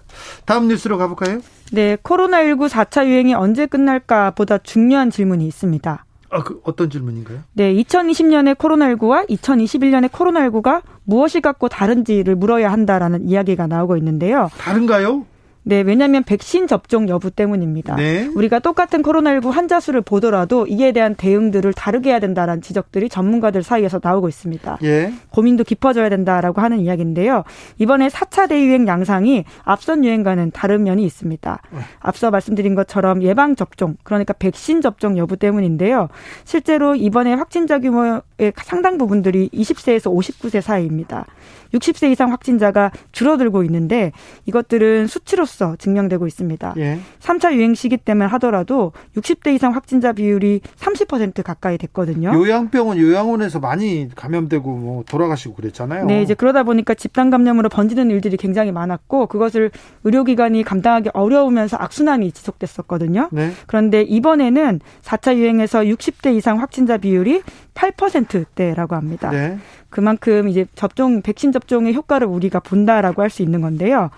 [0.44, 1.40] 다음 뉴스로 가볼까요?
[1.72, 6.04] 네, 코로나19 4차 유행이 언제 끝날까 보다 중요한 질문이 있습니다.
[6.30, 7.40] 아, 그 어떤 질문인가요?
[7.54, 14.50] 네, 2020년의 코로나19와 2021년의 코로나19가 무엇이 갖고 다른지를 물어야 한다라는 이야기가 나오고 있는데요.
[14.58, 15.24] 다른가요?
[15.68, 17.94] 네, 왜냐하면 백신 접종 여부 때문입니다.
[17.96, 18.26] 네.
[18.34, 24.00] 우리가 똑같은 코로나19 환자 수를 보더라도 이에 대한 대응들을 다르게 해야 된다라는 지적들이 전문가들 사이에서
[24.02, 24.78] 나오고 있습니다.
[24.84, 25.12] 예.
[25.28, 27.44] 고민도 깊어져야 된다라고 하는 이야기인데요.
[27.76, 31.60] 이번에 4차 대유행 양상이 앞선 유행과는 다른 면이 있습니다.
[31.98, 36.08] 앞서 말씀드린 것처럼 예방 접종, 그러니까 백신 접종 여부 때문인데요.
[36.44, 38.22] 실제로 이번에 확진자 규모의
[38.56, 41.26] 상당 부분들이 20세에서 59세 사이입니다.
[41.74, 44.12] 60세 이상 확진자가 줄어들고 있는데
[44.46, 46.74] 이것들은 수치로서 증명되고 있습니다.
[46.78, 46.98] 예.
[47.20, 52.32] 3차 유행 시기 때문에 하더라도 60대 이상 확진자 비율이 30% 가까이 됐거든요.
[52.34, 56.06] 요양병원, 요양원에서 많이 감염되고 뭐 돌아가시고 그랬잖아요.
[56.06, 59.70] 네, 이제 그러다 보니까 집단 감염으로 번지는 일들이 굉장히 많았고 그것을
[60.04, 63.28] 의료기관이 감당하기 어려우면서 악순환이 지속됐었거든요.
[63.32, 63.52] 네.
[63.66, 67.42] 그런데 이번에는 4차 유행에서 60대 이상 확진자 비율이
[67.74, 69.30] 8%대라고 합니다.
[69.30, 69.58] 네.
[69.90, 74.10] 그만큼 이제 접종 백신 접종의 효과를 우리가 본다라고 할 수 있는 건데요.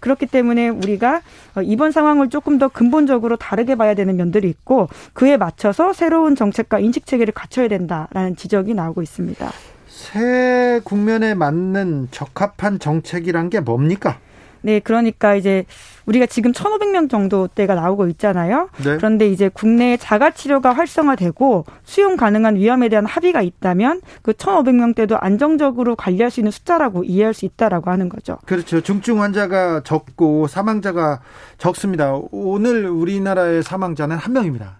[0.00, 1.22] 그렇기 때문에 우리가
[1.56, 6.78] 어, 이번 상황을 조금 더 근본적으로 다르게 봐야 되는 면들이 있고 그에 맞춰서 새로운 정책과
[6.78, 9.50] 인식 체계를 갖춰야 된다라는 지적이 나오고 있습니다.
[9.88, 14.18] 새 국면에 맞는 적합한 정책이란 게 뭡니까?
[14.62, 15.64] 네, 그러니까 이제
[16.06, 18.70] 우리가 지금 1,500명 정도 대가 나오고 있잖아요.
[18.82, 18.96] 네.
[18.96, 25.96] 그런데 이제 국내 자가 치료가 활성화되고 수용 가능한 위험에 대한 합의가 있다면 그 1,500명대도 안정적으로
[25.96, 28.38] 관리할 수 있는 숫자라고 이해할 수 있다라고 하는 거죠.
[28.46, 28.80] 그렇죠.
[28.80, 31.20] 중증 환자가 적고 사망자가
[31.58, 32.14] 적습니다.
[32.30, 34.78] 오늘 우리나라의 사망자는 한 명입니다.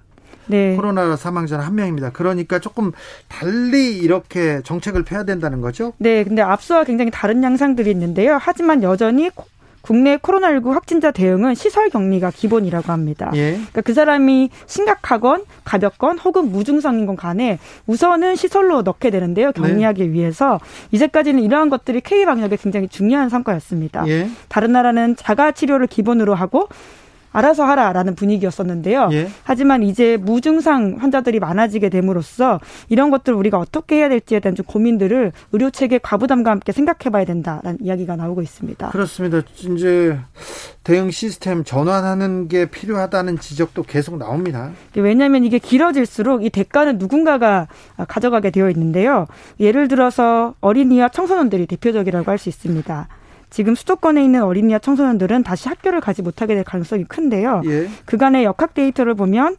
[0.49, 0.75] 네.
[0.77, 2.11] 코로나 사망자는 한 명입니다.
[2.11, 2.93] 그러니까 조금
[3.29, 5.93] 달리 이렇게 정책을 펴야 된다는 거죠?
[5.99, 6.25] 네.
[6.25, 8.39] 근데 앞서와 굉장히 다른 양상들이 있는데요.
[8.41, 9.31] 하지만 여전히
[9.81, 13.31] 국내 코로나19 확진자 대응은 시설 격리가 기본이라고 합니다.
[13.35, 13.53] 예.
[13.53, 19.53] 그러니까 그 사람이 심각하건 가볍건 혹은 무증상인 건 간에 우선은 시설로 넣게 되는데요.
[19.53, 20.13] 격리하기 네.
[20.13, 20.61] 위해서
[20.91, 24.07] 이제까지는 이러한 것들이 K 방역에 굉장히 중요한 성과였습니다.
[24.09, 24.29] 예.
[24.49, 26.69] 다른 나라는 자가 치료를 기본으로 하고
[27.39, 29.09] 알아서 하라라는 분위기였었는데요.
[29.13, 29.29] 예.
[29.45, 35.33] 하지만 이제 무증상 환자들이 많아지게 됨으로써 이런 것들 우리가 어떻게 해야 될지에 대한 좀 고민들을
[35.53, 38.91] 의료 체계 과부담과 함께 생각해봐야 된다라는 이야기가 나오고 있습니다.
[38.91, 39.43] 그렇습니다.
[39.57, 40.19] 이제
[40.85, 44.71] 대응 시스템 전환하는 게 필요하다는 지적도 계속 나옵니다.
[44.97, 47.69] 왜냐하면 이게 길어질수록 이 대가는 누군가가
[48.09, 49.27] 가져가게 되어 있는데요.
[49.61, 53.09] 예를 들어서 어린이와 청소년들이 대표적이라고 할 수 있습니다.
[53.51, 57.63] 지금 수도권에 있는 어린이와 청소년들은 다시 학교를 가지 못하게 될 가능성이 큰데요.
[57.65, 57.89] 예.
[58.05, 59.57] 그간의 역학 데이터를 보면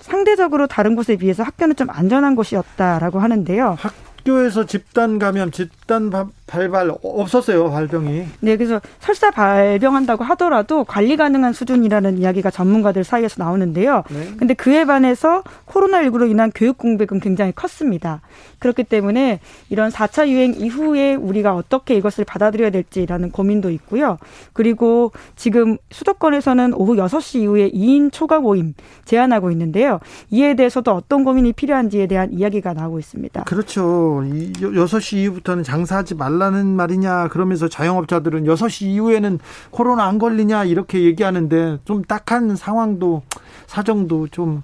[0.00, 3.76] 상대적으로 다른 곳에 비해서 학교는 좀 안전한 곳이었다라고 하는데요.
[3.78, 6.10] 학교에서 집단 감염, 집 단
[6.46, 8.26] 발발 없었어요 발병이.
[8.40, 14.02] 네, 그래서 설사 발병한다고 하더라도 관리 가능한 수준이라는 이야기가 전문가들 사이에서 나오는데요.
[14.10, 14.32] 네.
[14.36, 18.20] 근데 그에 반해서 코로나19로 인한 교육 공백은 굉장히 컸습니다.
[18.58, 24.18] 그렇기 때문에 이런 4차 유행 이후에 우리가 어떻게 이것을 받아들여야 될지라는 고민도 있고요.
[24.52, 30.00] 그리고 지금 수도권에서는 오후 6시 이후에 2인 초과 모임 제한하고 있는데요.
[30.30, 33.44] 이에 대해서도 어떤 고민이 필요한지에 대한 이야기가 나오고 있습니다.
[33.44, 34.22] 그렇죠.
[34.24, 39.38] 6시 이후부터는 장사하지 말라 달라는 말이냐 그러면서 자영업자들은 6시 이후에는
[39.70, 43.22] 코로나 안 걸리냐 이렇게 얘기하는데 좀 딱한 상황도
[43.66, 44.62] 사정도 좀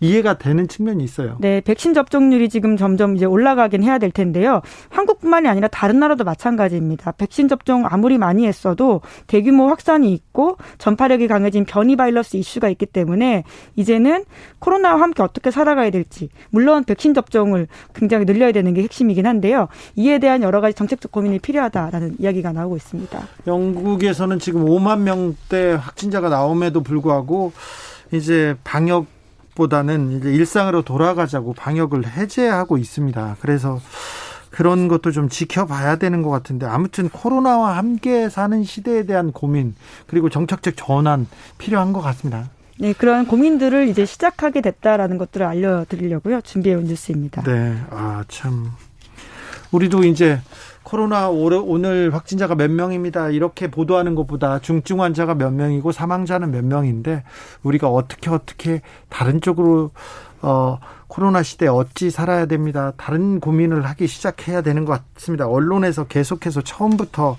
[0.00, 1.36] 이해가 되는 측면이 있어요.
[1.40, 4.60] 네, 백신 접종률이 지금 점점 이제 올라가긴 해야 될 텐데요.
[4.90, 7.12] 한국뿐만이 아니라 다른 나라도 마찬가지입니다.
[7.12, 13.44] 백신 접종 아무리 많이 했어도 대규모 확산이 있고 전파력이 강해진 변이 바이러스 이슈가 있기 때문에
[13.76, 14.24] 이제는
[14.58, 19.68] 코로나와 함께 어떻게 살아가야 될지 물론 백신 접종을 굉장히 늘려야 되는 게 핵심이긴 한데요.
[19.96, 23.20] 이에 대한 여러 가지 정책적 고민이 필요하다라는 이야기가 나오고 있습니다.
[23.46, 27.52] 영국에서는 지금 5만 명대 확진자가 나옴에도 불구하고
[28.12, 29.06] 이제 방역
[29.54, 33.36] 보다는 이제 일상으로 돌아가자고 방역을 해제하고 있습니다.
[33.40, 33.80] 그래서
[34.50, 39.74] 그런 것도 좀 지켜봐야 되는 것 같은데 아무튼 코로나와 함께 사는 시대에 대한 고민
[40.06, 41.26] 그리고 정책적 전환
[41.58, 42.50] 필요한 것 같습니다.
[42.78, 46.40] 네, 그런 고민들을 이제 시작하게 됐다라는 것들을 알려드리려고요.
[46.40, 47.42] 준비해 온 뉴스입니다.
[47.42, 48.72] 네, 아, 참.
[49.74, 50.40] 우리도 이제
[50.84, 53.30] 코로나 오늘 확진자가 몇 명입니다.
[53.30, 57.24] 이렇게 보도하는 것보다 중증 환자가 몇 명이고 사망자는 몇 명인데
[57.64, 59.90] 우리가 어떻게 어떻게 다른 쪽으로
[60.42, 62.92] 어 코로나 시대에 어찌 살아야 됩니다.
[62.96, 65.48] 다른 고민을 하기 시작해야 되는 것 같습니다.
[65.48, 67.36] 언론에서 계속해서 처음부터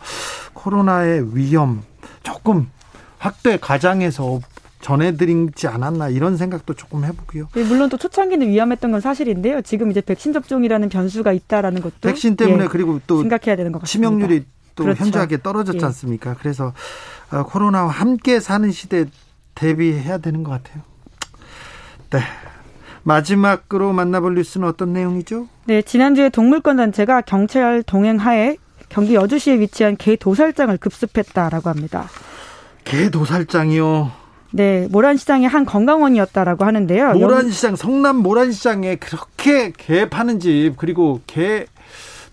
[0.54, 1.84] 코로나의 위험
[2.24, 2.70] 조금
[3.18, 4.42] 확대 과장해서
[4.86, 7.48] 전해드리지 않았나 이런 생각도 조금 해보고요.
[7.56, 9.64] 네, 물론 또 초창기는 위험했던 건 사실인데요.
[9.64, 13.80] 지금 이제 백신 접종이라는 변수가 있다라는 것도 백신 때문에 예, 그리고 또 생각해야 되는 것
[13.82, 14.10] 같습니다.
[14.10, 14.46] 치명률이
[14.76, 15.04] 또 그렇죠.
[15.04, 15.86] 현저하게 떨어졌지 예.
[15.86, 16.36] 않습니까?
[16.40, 16.74] 그래서
[17.32, 19.06] 어, 코로나와 함께 사는 시대
[19.56, 20.84] 대비해야 되는 것 같아요.
[22.12, 22.20] 네.
[23.02, 25.48] 마지막으로 만나볼 뉴스는 어떤 내용이죠?
[25.66, 28.58] 네, 지난주에 동물권 단체가 경찰 동행하에
[28.90, 32.08] 경기 여주시에 위치한 개 도살장을 급습했다라고 합니다.
[32.84, 34.25] 개 도살장이요.
[34.56, 37.16] 네, 모란시장의 한 건강원이었다라고 하는데요.
[37.16, 41.66] 모란시장, 성남 모란시장에 그렇게 개 파는 집, 그리고 개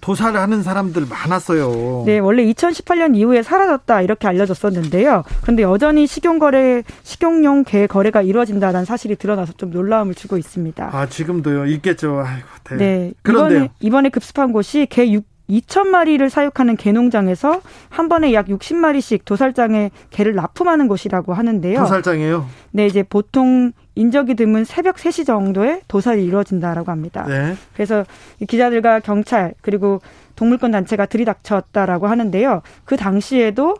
[0.00, 2.04] 도살을 하는 사람들 많았어요.
[2.06, 5.24] 네, 원래 2018년 이후에 사라졌다 이렇게 알려졌었는데요.
[5.42, 10.90] 그런데 여전히 식용 거래, 식용용 개 거래가 이루어진다는 사실이 드러나서 좀 놀라움을 주고 있습니다.
[10.92, 11.66] 아, 지금도요.
[11.66, 12.22] 있겠죠.
[12.24, 12.76] 아이고, 대.
[12.76, 13.12] 네.
[13.22, 17.60] 그런데 이번에, 이번에 급습한 곳이 개 6, 2천 마리를 사육하는 개농장에서
[17.90, 21.78] 한 번에 약 60마리씩 도살장에 개를 납품하는 곳이라고 하는데요.
[21.80, 22.46] 도살장이에요?
[22.70, 27.26] 네, 이제 보통 인적이 드문 새벽 3시 정도에 도살이 이루어진다라고 합니다.
[27.28, 27.54] 네.
[27.74, 28.04] 그래서
[28.48, 30.00] 기자들과 경찰 그리고
[30.36, 32.62] 동물권 단체가 들이닥쳤다라고 하는데요.
[32.86, 33.76] 그 당시에도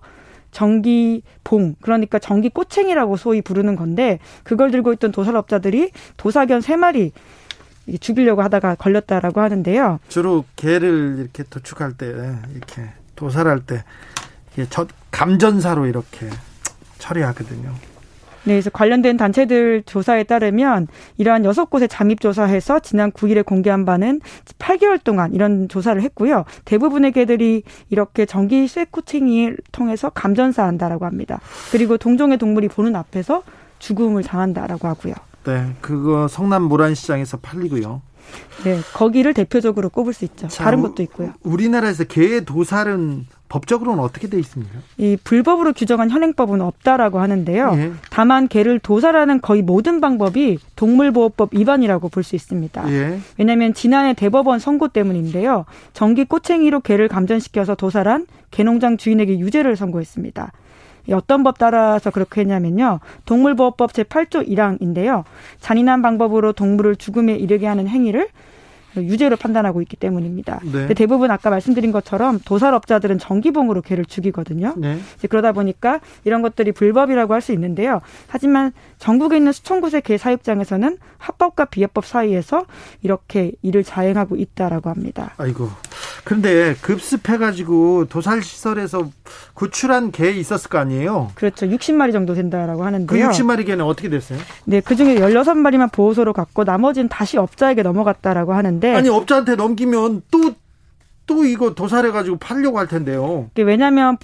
[0.50, 7.12] 전기봉 그러니까 전기 꼬챙이라고 소위 부르는 건데 그걸 들고 있던 도살업자들이 도사견 3마리
[8.00, 10.00] 죽이려고 하다가 걸렸다라고 하는데요.
[10.08, 12.06] 주로 개를 이렇게 도축할 때
[12.54, 13.84] 이렇게 도살할 때
[14.68, 16.28] 저 감전사로 이렇게
[16.98, 17.70] 처리하거든요.
[18.44, 24.20] 네, 그래서 관련된 단체들 조사에 따르면 이러한 여섯 곳에 잠입 조사해서 지난 9일에 공개한 바는
[24.58, 26.44] 8개월 동안 이런 조사를 했고요.
[26.64, 31.40] 대부분의 개들이 이렇게 전기 쇠코팅을 통해서 감전사한다라고 합니다.
[31.70, 33.44] 그리고 동종의 동물이 보는 앞에서
[33.78, 35.14] 죽음을 당한다라고 하고요.
[35.44, 38.02] 네, 그거 성남 모란시장에서 팔리고요.
[38.64, 40.48] 네, 거기를 대표적으로 꼽을 수 있죠.
[40.48, 41.32] 자, 다른 것도 있고요.
[41.42, 44.78] 우리나라에서 개 도살은 법적으로는 어떻게 돼 있습니까?
[44.96, 47.72] 이 불법으로 규정한 현행법은 없다라고 하는데요.
[47.76, 47.92] 예.
[48.10, 52.90] 다만 개를 도살하는 거의 모든 방법이 동물보호법 위반이라고 볼 수 있습니다.
[52.90, 53.20] 예.
[53.36, 55.66] 왜냐하면 지난해 대법원 선고 때문인데요.
[55.92, 60.52] 전기 꼬챙이로 개를 감전시켜서 도살한 개농장 주인에게 유죄를 선고했습니다.
[61.10, 63.00] 어떤 법 따라서 그렇게 했냐면요.
[63.24, 65.24] 동물보호법 제8조 1항인데요.
[65.60, 68.28] 잔인한 방법으로 동물을 죽음에 이르게 하는 행위를
[68.94, 70.60] 유죄로 판단하고 있기 때문입니다.
[70.70, 70.92] 네.
[70.92, 74.74] 대부분 아까 말씀드린 것처럼 도살업자들은 전기봉으로 개를 죽이거든요.
[74.76, 74.98] 네.
[75.30, 78.02] 그러다 보니까 이런 것들이 불법이라고 할 수 있는데요.
[78.28, 82.66] 하지만 전국에 있는 수천 곳의 개 사육장에서는 합법과 비합법 사이에서
[83.02, 85.32] 이렇게 일을 자행하고 있다라고 합니다.
[85.38, 85.70] 아이고.
[86.24, 89.10] 그런데 급습해가지고 도살 시설에서
[89.54, 91.30] 구출한 개 있었을 거 아니에요?
[91.34, 91.66] 그렇죠.
[91.66, 93.06] 60마리 정도 된다라고 하는데요.
[93.06, 94.38] 그 60마리 개는 어떻게 됐어요?
[94.64, 100.54] 네, 그 중에 16마리만 보호소로 갔고 나머지는 다시 업자에게 넘어갔다라고 하는데 아니 업자한테 넘기면 또
[101.26, 103.50] 또 이거 도살해가지고 팔려고 할 텐데요.
[103.56, 104.18] 왜냐하면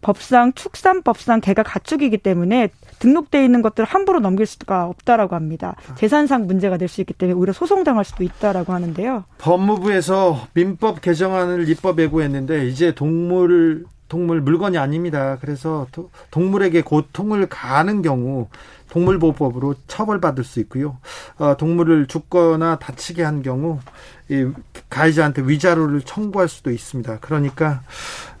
[0.00, 5.76] 법상 축산법상 개가 가축이기 때문에 등록돼 있는 것들을 함부로 넘길 수가 없다라고 합니다.
[5.96, 9.24] 재산상 문제가 될 수 있기 때문에 오히려 소송당할 수도 있다라고 하는데요.
[9.38, 15.36] 법무부에서 민법 개정안을 입법 예고했는데 이제 동물 동물 물건이 아닙니다.
[15.40, 15.88] 그래서
[16.30, 18.46] 동물에게 고통을 가하는 경우
[18.90, 20.98] 동물보호법으로 처벌받을 수 있고요.
[21.38, 23.80] 어, 동물을 죽거나 다치게 한 경우
[24.28, 24.48] 이
[24.88, 27.18] 가해자한테 위자료를 청구할 수도 있습니다.
[27.20, 27.82] 그러니까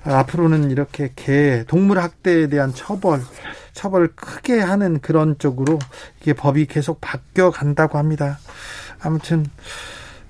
[0.04, 3.20] 앞으로는 이렇게 개 동물 학대에 대한 처벌
[3.76, 5.78] 처벌을 크게 하는 그런 쪽으로
[6.22, 8.38] 이게 법이 계속 바뀌어 간다고 합니다.
[9.00, 9.44] 아무튼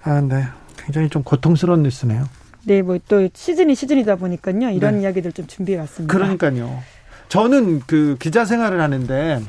[0.03, 0.45] 아, 네.
[0.77, 2.29] 굉장히 좀 고통스러운 뉴스네요.
[2.65, 4.71] 네, 뭐 또 시즌이 시즌이다 보니까요.
[4.71, 5.03] 이런 네.
[5.03, 6.13] 이야기들 좀 준비해 왔습니다.
[6.13, 6.83] 그러니까요.
[7.29, 9.41] 저는 그 기자 생활을 하는데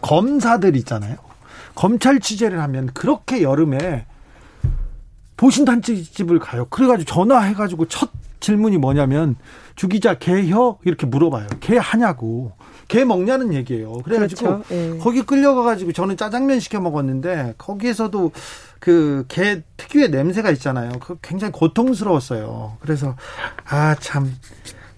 [0.00, 1.16] 검사들 있잖아요.
[1.74, 4.06] 검찰 취재를 하면 그렇게 여름에
[5.36, 6.64] 보신단집을 가요.
[6.70, 8.10] 그래가지고 전화해가지고 첫
[8.40, 9.36] 질문이 뭐냐면
[9.76, 11.46] 주기자 개혀 이렇게 물어봐요.
[11.60, 12.52] 개 하냐고.
[12.88, 13.92] 개 먹냐는 얘기예요.
[14.02, 14.64] 그래가지고 그렇죠.
[14.68, 14.98] 네.
[14.98, 18.32] 거기 끌려가가지고 저는 짜장면 시켜 먹었는데 거기에서도
[18.80, 20.92] 그 개 특유의 냄새가 있잖아요.
[21.00, 22.78] 그 굉장히 고통스러웠어요.
[22.80, 23.14] 그래서
[23.66, 24.34] 아 참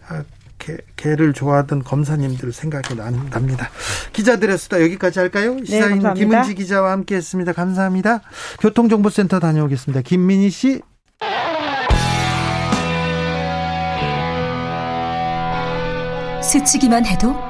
[0.09, 0.23] 아,
[0.59, 3.71] 개, 개를 좋아하던 검사님들 생각이 납니다.
[4.13, 5.55] 기자들의 수다 여기까지 할까요?
[5.55, 7.55] 네, 시사인 네, 김은지 기자와 함께했습니다.
[7.55, 8.21] 감사합니다.
[8.61, 10.03] 교통정보센터 다녀오겠습니다.
[10.03, 10.81] 김민희 씨.
[16.43, 17.50] 스치기만 해도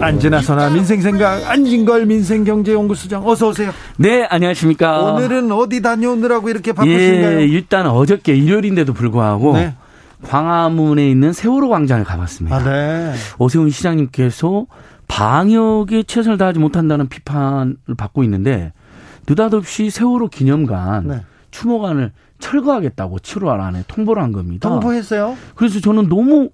[0.00, 3.72] 앉으나 서나 민생생각 안진걸 민생경제연구소장 어서 오세요.
[3.96, 5.14] 네, 안녕하십니까.
[5.14, 7.40] 오늘은 어디 다녀오느라고 이렇게 바쁘신가요?
[7.40, 9.74] 예, 일단 어저께 일요일인데도 불구하고 네.
[10.22, 12.56] 광화문에 있는 세월호 광장을 가봤습니다.
[12.56, 13.14] 아, 네.
[13.38, 14.66] 오세훈 시장님께서
[15.08, 18.72] 방역에 최선을 다하지 못한다는 비판을 받고 있는데
[19.28, 21.20] 느닷없이 세월호 기념관 네.
[21.50, 24.68] 추모관을 철거하겠다고 7월 안에 통보를 한 겁니다.
[24.68, 25.36] 통보했어요?
[25.54, 26.50] 그래서 저는 너무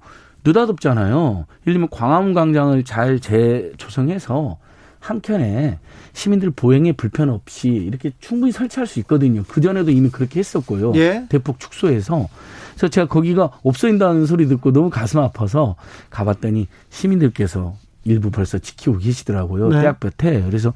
[0.47, 1.47] 느닷없잖아요.
[1.67, 4.59] 예를 들면 광화문 광장을 잘 재조성해서
[5.01, 5.79] 한켠에
[6.13, 9.43] 시민들 보행에 불편 없이 이렇게 충분히 설치할 수 있거든요.
[9.47, 10.93] 그 전에도 이미 그렇게 했었고요.
[10.97, 11.27] 예.
[11.29, 12.29] 대폭 축소해서.
[12.71, 15.77] 그래서 제가 거기가 없어진다는 소리 듣고 너무 가슴 아파서
[16.11, 19.69] 가봤더니 시민들께서 일부 벌써 지키고 계시더라고요.
[19.69, 19.81] 네.
[19.81, 20.43] 대학볕에.
[20.43, 20.73] 그래서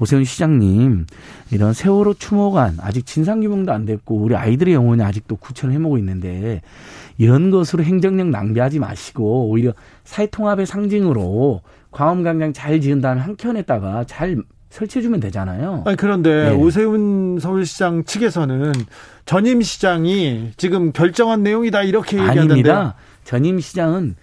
[0.00, 1.06] 오세훈 시장님
[1.52, 6.62] 이런 세월호 추모관 아직 진상 규명도 안 됐고 우리 아이들의 영혼이 아직도 구천을 해먹고 있는데
[7.18, 9.72] 이런 것으로 행정력 낭비하지 마시고 오히려
[10.04, 11.60] 사회통합의 상징으로
[11.90, 14.36] 광화문광장 잘 지은 다음에 한켠에다가 잘
[14.70, 15.84] 설치해주면 되잖아요.
[15.86, 16.54] 아니, 그런데 네.
[16.56, 18.72] 오세훈 서울시장 측에서는
[19.24, 22.92] 전임 시장이 지금 결정한 내용이다 이렇게 얘기하는데.
[23.22, 24.16] 전임 시장은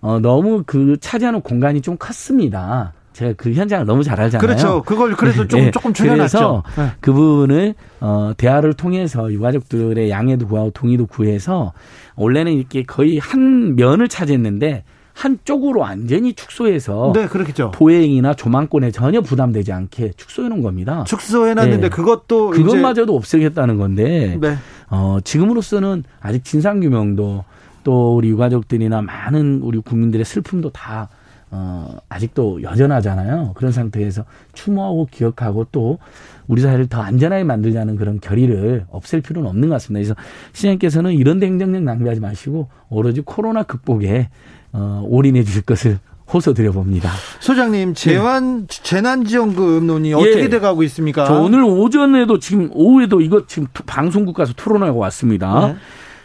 [0.00, 2.94] 어, 너무 그 차지하는 공간이 좀 컸습니다.
[3.18, 4.46] 제가 그 현장을 너무 잘 알잖아요.
[4.46, 4.82] 그렇죠.
[4.84, 5.70] 그걸 그래서 좀, 네.
[5.72, 6.38] 조금 줄여놨죠.
[6.38, 6.92] 그래서 네.
[7.00, 11.72] 그 부분을 어, 대화를 통해서 유가족들의 양해도 구하고 동의도 구해서
[12.14, 17.72] 원래는 이렇게 거의 한 면을 차지했는데 한쪽으로 완전히 축소해서 네, 그렇겠죠.
[17.72, 21.02] 보행이나 조망권에 전혀 부담되지 않게 축소해 놓은 겁니다.
[21.04, 21.88] 축소해 놨는데 네.
[21.88, 24.56] 그것도 그것마저도 없애겠다는 건데 네.
[24.90, 27.44] 어, 지금으로서는 아직 진상 규명도
[27.82, 31.08] 또 우리 유가족들이나 많은 우리 국민들의 슬픔도 다
[31.50, 33.52] 어, 아직도 여전하잖아요.
[33.54, 35.98] 그런 상태에서 추모하고 기억하고 또
[36.46, 40.14] 우리 사회를 더 안전하게 만들자는 그런 결의를 없앨 필요는 없는 것 같습니다.
[40.14, 40.14] 그래서
[40.52, 44.28] 시장님께서는 이런 행정력 낭비하지 마시고 오로지 코로나 극복에
[44.72, 45.98] 어, 올인해 주실 것을
[46.32, 47.10] 호소드려 봅니다.
[47.40, 48.80] 소장님, 재환 네.
[48.82, 50.48] 재난 지원금 논의 어떻게 예.
[50.48, 51.24] 돼 가고 있습니까?
[51.24, 55.68] 저 오늘 오전에도 지금 오후에도 이거 지금 방송국 가서 토론하고 왔습니다.
[55.68, 55.76] 네.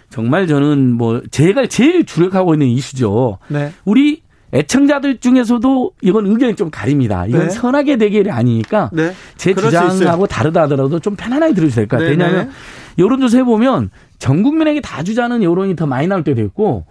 [0.10, 3.40] 정말 저는 뭐 제가 제일 주력하고 있는 이슈죠.
[3.48, 3.72] 네.
[3.86, 4.23] 우리
[4.54, 7.26] 애청자들 중에서도 이건 의견이 좀 가립니다.
[7.26, 7.50] 이건 네.
[7.50, 9.14] 선악의 대결이 아니니까 네.
[9.36, 12.12] 제 주장하고 다르다 하더라도 좀 편안하게 들으셔야 될 것 같아요.
[12.12, 12.52] 왜냐하면
[12.98, 13.90] 여론조사 해보면
[14.20, 16.86] 전 국민에게 다 주자는 여론이 더 많이 나올 때도 있고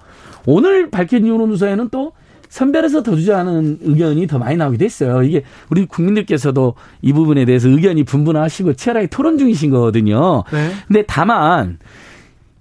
[0.45, 2.13] 오늘 밝힌 여론조사에는 또
[2.49, 5.23] 선별해서 더 주자는 의견이 더 많이 나오기도 했어요.
[5.23, 10.43] 이게 우리 국민들께서도 이 부분에 대해서 의견이 분분하시고 치열하게 토론 중이신 거거든요.
[10.53, 10.71] 네.
[10.87, 11.79] 근데 다만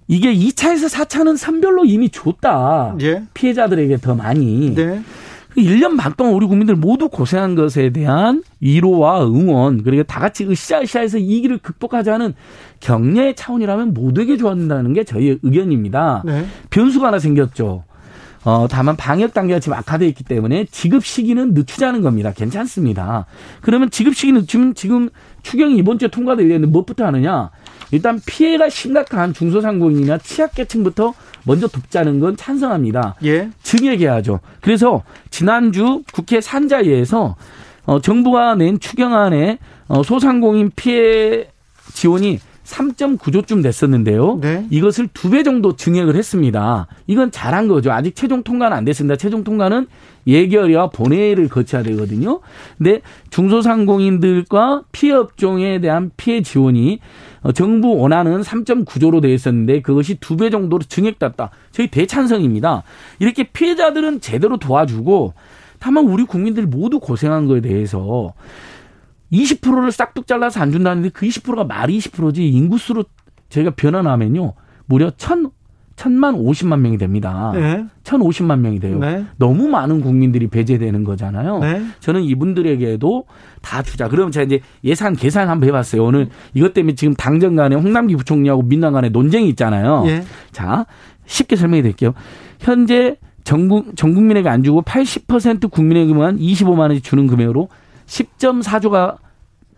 [0.08, 2.96] 이게 2차에서 4차는 선별로 이미 줬다.
[3.00, 3.22] 예.
[3.34, 4.74] 피해자들에게 더 많이.
[4.74, 5.02] 네.
[5.56, 11.18] 1년 반 동안 우리 국민들 모두 고생한 것에 대한 위로와 응원, 그리고 다 같이 으쌰으쌰해서
[11.18, 12.34] 이 길을 극복하자는
[12.80, 16.22] 격려의 차원이라면 모두에게 좋아한다는 게 저희의 의견입니다.
[16.24, 16.46] 네.
[16.70, 17.84] 변수가 하나 생겼죠.
[18.44, 22.32] 어, 다만 방역 단계가 지금 악화되어 있기 때문에 지급 시기는 늦추자는 겁니다.
[22.32, 23.26] 괜찮습니다.
[23.60, 25.10] 그러면 지급 시기 늦추면 지금
[25.42, 27.50] 추경이 이번 주에 통과되는데 무엇부터 하느냐?
[27.92, 31.14] 일단 피해가 심각한 중소상공인이나 취약계층부터
[31.44, 33.16] 먼저 돕자는 건 찬성합니다.
[33.24, 33.50] 예.
[33.62, 34.40] 증액해야죠.
[34.60, 37.36] 그래서 지난주 국회 산자위에서
[37.84, 41.48] 어, 정부가 낸 추경안에 어, 소상공인 피해
[41.92, 44.38] 지원이 3.9조쯤 됐었는데요.
[44.40, 44.66] 네.
[44.70, 46.86] 이것을 두 배 정도 증액을 했습니다.
[47.06, 47.90] 이건 잘한 거죠.
[47.92, 49.16] 아직 최종 통과는 안 됐습니다.
[49.16, 49.86] 최종 통과는
[50.26, 52.40] 예결위와 본회의를 거쳐야 되거든요.
[52.78, 53.00] 근데
[53.30, 57.00] 중소상공인들과 피해 업종에 대한 피해 지원이
[57.42, 61.50] 어, 정부 원안은 3.9조로 되어 있었는데 그것이 두 배 정도로 증액됐다.
[61.72, 62.82] 저희 대찬성입니다.
[63.18, 65.34] 이렇게 피해자들은 제대로 도와주고
[65.78, 68.32] 다만 우리 국민들 모두 고생한 거에 대해서
[69.32, 73.04] 20%를 싹둑 잘라서 안 준다는데 그 20%가 말이 20%지 인구수로
[73.48, 74.54] 저희가 변환하면요.
[74.86, 75.12] 무려 1
[75.94, 77.52] 천만 오십만 명이 됩니다.
[77.54, 77.84] 네.
[78.02, 78.98] 천오십만 명이 돼요.
[78.98, 79.24] 네.
[79.36, 81.58] 너무 많은 국민들이 배제되는 거잖아요.
[81.60, 81.82] 네.
[82.00, 83.24] 저는 이분들에게도
[83.60, 84.08] 다 주자.
[84.08, 86.02] 그러면 제가 이제 예산 계산 한번 해봤어요.
[86.02, 90.04] 오늘 이것 때문에 지금 당정 간에 홍남기 부총리하고 민당 간에 논쟁이 있잖아요.
[90.06, 90.24] 예.
[90.50, 90.86] 자,
[91.26, 92.14] 쉽게 설명해 드릴게요.
[92.58, 97.68] 현재 전국, 전 국민에게 안 주고 80% 국민에게만 25만 원씩 주는 금액으로
[98.12, 99.16] 10.4조가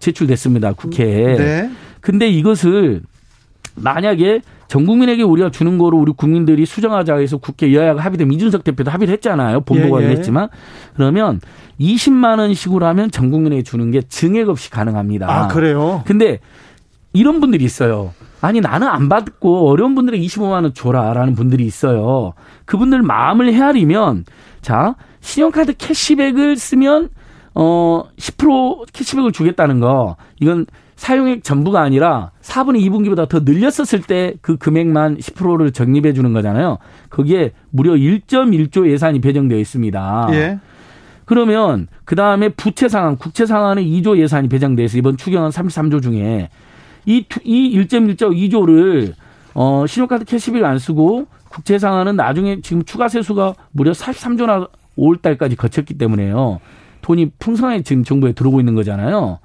[0.00, 0.72] 제출됐습니다.
[0.72, 1.36] 국회에.
[1.36, 1.70] 네.
[2.00, 3.02] 근데 이것을
[3.76, 8.90] 만약에 전 국민에게 우리가 주는 거로 우리 국민들이 수정하자 해서 국회 여야가 합의되면 이준석 대표도
[8.90, 9.60] 합의를 했잖아요.
[9.60, 10.10] 본보가 예, 예.
[10.10, 10.48] 했지만
[10.94, 11.40] 그러면
[11.80, 15.26] 20만 원씩으로 하면 전 국민에게 주는 게 증액 없이 가능합니다.
[15.30, 16.02] 아, 그래요?
[16.04, 16.40] 근데
[17.12, 18.12] 이런 분들이 있어요.
[18.40, 22.34] 아니 나는 안 받고 어려운 분들에게 25만 원 줘라라는 분들이 있어요.
[22.64, 24.24] 그분들 마음을 헤아리면
[24.60, 27.10] 자 신용카드 캐시백을 쓰면
[27.54, 34.56] 어 10% 캐시백을 주겠다는 거 이건 사용액 전부가 아니라 4분의 2분기보다 더 늘렸었을 때 그
[34.56, 36.78] 금액만 10%를 적립해 주는 거잖아요.
[37.10, 40.28] 거기에 무려 1.1조 예산이 배정되어 있습니다.
[40.32, 40.58] 예.
[41.24, 46.50] 그러면 그 다음에 부채 상환, 국채 상환에 2조 예산이 배정돼 있어 이번 추경안 33조 중에
[47.06, 49.14] 이, 이 1.1조 2조를
[49.54, 55.56] 어, 신용카드 캐시비를 안 쓰고 국채 상환은 나중에 지금 추가 세수가 무려 43조나 5월 달까지
[55.56, 56.60] 거쳤기 때문에요.
[57.04, 59.38] 돈이 풍성하게 지금 정부에 들어오고 있는 거잖아요.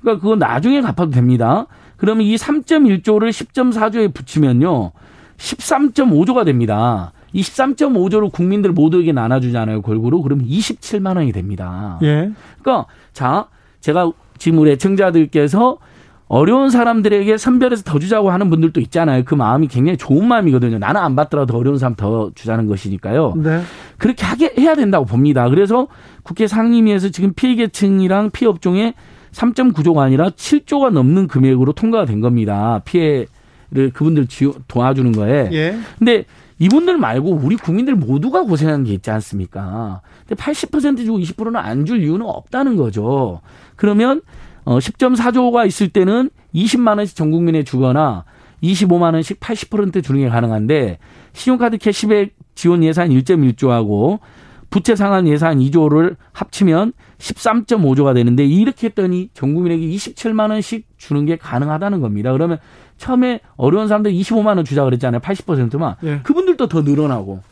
[0.00, 1.66] 그러니까 그거 나중에 갚아도 됩니다.
[1.98, 4.92] 그러면 이 3.1조를 10.4조에 붙이면요.
[5.36, 7.12] 13.5조가 됩니다.
[7.34, 9.82] 이 13.5조를 국민들 모두에게 나눠주잖아요.
[9.82, 10.22] 골고루.
[10.22, 11.98] 그러면 27만 원이 됩니다.
[12.02, 12.30] 예.
[12.62, 13.46] 그러니까 자,
[13.80, 15.76] 제가 지금 우리 애청자들께서
[16.32, 19.22] 어려운 사람들에게 선별해서 더 주자고 하는 분들도 있잖아요.
[19.22, 20.78] 그 마음이 굉장히 좋은 마음이거든요.
[20.78, 23.34] 나는 안 받더라도 어려운 사람 더 주자는 것이니까요.
[23.36, 23.60] 네.
[23.98, 25.50] 그렇게 하게 해야 된다고 봅니다.
[25.50, 25.88] 그래서
[26.22, 28.94] 국회 상임위에서 지금 피해계층이랑 피해업종에
[29.32, 32.80] 3.9조가 아니라 7조가 넘는 금액으로 통과가 된 겁니다.
[32.86, 33.26] 피해를
[33.92, 34.26] 그분들
[34.68, 35.50] 도와주는 거에.
[35.52, 35.76] 예.
[35.98, 36.24] 근데
[36.58, 40.00] 이분들 말고 우리 국민들 모두가 고생하는 게 있지 않습니까?
[40.26, 43.42] 근데 80% 주고 20%는 안 줄 이유는 없다는 거죠.
[43.76, 44.22] 그러면
[44.64, 48.24] 어 10.4조가 있을 때는 20만 원씩 전 국민에 주거나
[48.62, 50.98] 25만 원씩 80% 주는 게 가능한데
[51.32, 54.20] 신용카드 캐시백 지원 예산 1.1조하고
[54.70, 61.36] 부채 상환 예산 2조를 합치면 13.5조가 되는데 이렇게 했더니 전 국민에게 27만 원씩 주는 게
[61.36, 62.32] 가능하다는 겁니다.
[62.32, 62.58] 그러면
[62.96, 65.20] 처음에 어려운 사람들 25만 원 주자 그랬잖아요.
[65.20, 65.96] 80%만.
[66.04, 66.20] 예.
[66.22, 67.42] 그분들도 더 늘어나고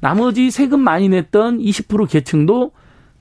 [0.00, 2.72] 나머지 세금 많이 냈던 20% 계층도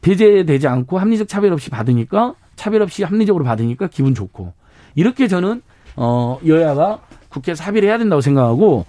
[0.01, 4.53] 배제되지 않고 합리적 차별 없이 받으니까 차별 없이 합리적으로 받으니까 기분 좋고
[4.95, 5.61] 이렇게 저는
[5.95, 6.99] 어 여야가
[7.29, 8.85] 국회에서 합의를 해야 된다고 생각하고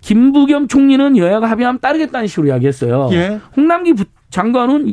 [0.00, 3.08] 김부겸 총리는 여야가 합의하면 따르겠다는 식으로 이야기했어요.
[3.12, 3.40] 예.
[3.56, 3.94] 홍남기
[4.30, 4.92] 장관은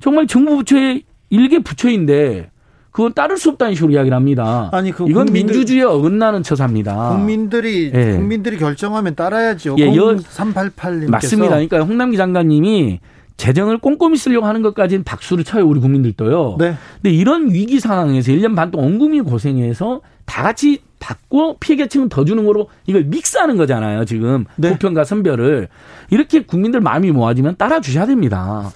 [0.00, 2.50] 정말 정부 부처의 일개 부처인데
[2.90, 4.68] 그건 따를 수 없다는 식으로 이야기를 합니다.
[4.72, 7.10] 아니, 그 이건 국민들, 민주주의에 어긋나는 처사입니다.
[7.10, 8.12] 국민들이 예.
[8.16, 9.76] 국민들이 결정하면 따라야죠.
[9.78, 11.50] 예, 0388님께서 맞습니다.
[11.50, 13.00] 그러니까 홍남기 장관님이
[13.40, 16.56] 재정을 꼼꼼히 쓰려고 하는 것까지는 박수를 쳐요, 우리 국민들도요.
[16.58, 16.74] 네.
[16.96, 22.10] 근데 이런 위기 상황에서 1년 반 동안 온 국민이 고생해서 다 같이 받고 피해 계층은
[22.10, 24.44] 더 주는 거로 이걸 믹스하는 거잖아요, 지금.
[24.56, 24.68] 네.
[24.68, 25.68] 보편과 선별을.
[26.10, 28.70] 이렇게 국민들 마음이 모아지면 따라 주셔야 됩니다.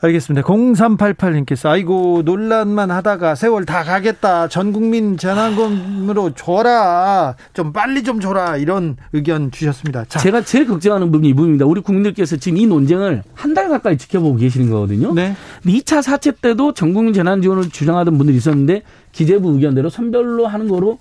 [0.00, 0.46] 알겠습니다.
[0.46, 4.48] 0388님께서 아이고 논란만 하다가 세월 다 가겠다.
[4.48, 7.34] 전 국민 재난금으로 줘라.
[7.54, 8.58] 좀 빨리 좀 줘라.
[8.58, 10.04] 이런 의견 주셨습니다.
[10.08, 10.18] 자.
[10.18, 11.64] 제가 제일 걱정하는 부분이 이 부분입니다.
[11.66, 15.14] 우리 국민들께서 지금 이 논쟁을 한 달 가까이 지켜보고 계시는 거거든요.
[15.14, 15.34] 네.
[15.64, 18.82] 2차 사채 때도 전 국민 재난 지원을 주장하던 분들이 있었는데
[19.12, 20.98] 기재부 의견대로 선별로 하는 거로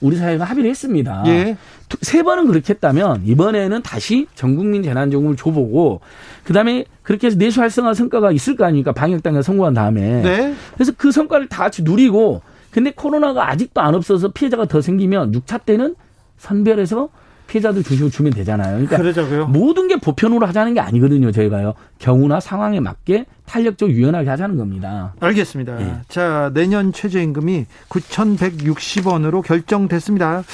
[0.00, 1.22] 우리 사회가 합의를 했습니다.
[1.26, 1.56] 예.
[2.02, 6.00] 세 번은 그렇게 했다면 이번에는 다시 전국민 재난지원금을 줘보고
[6.44, 10.54] 그다음에 그렇게 해서 내수 활성화 성과가 있을 거 아닙니까 방역당에 성공한 다음에 네.
[10.74, 15.64] 그래서 그 성과를 다 같이 누리고 근데 코로나가 아직도 안 없어서 피해자가 더 생기면 6차
[15.64, 15.96] 때는
[16.38, 17.08] 선별해서
[17.50, 18.74] 피해자들 중심으로 주면 되잖아요.
[18.74, 19.46] 그러니까 그러자고요.
[19.48, 21.32] 모든 게 보편으로 하자는 게 아니거든요.
[21.32, 21.74] 저희가요.
[21.98, 25.14] 경우나 상황에 맞게 탄력적 유연하게 하자는 겁니다.
[25.18, 25.76] 알겠습니다.
[25.76, 25.96] 네.
[26.08, 30.44] 자 내년 최저임금이 9,160원으로 결정됐습니다.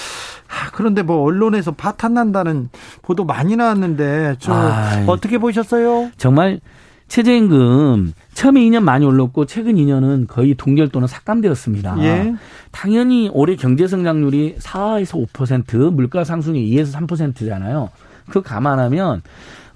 [0.49, 2.71] 아, 그런데 뭐 언론에서 파탄 난다는
[3.03, 6.11] 보도 많이 나왔는데 저 아, 어떻게 보셨어요?
[6.17, 6.61] 정말
[7.09, 11.97] 최저임금 처음에 2년 많이 올랐고 최근 2년은 거의 동결 또는 삭감되었습니다.
[12.01, 12.35] 예.
[12.71, 17.91] 당연히 올해 경제 성장률이 4에서 5% 물가 상승이 2에서 3%잖아요.
[18.29, 19.23] 그 감안하면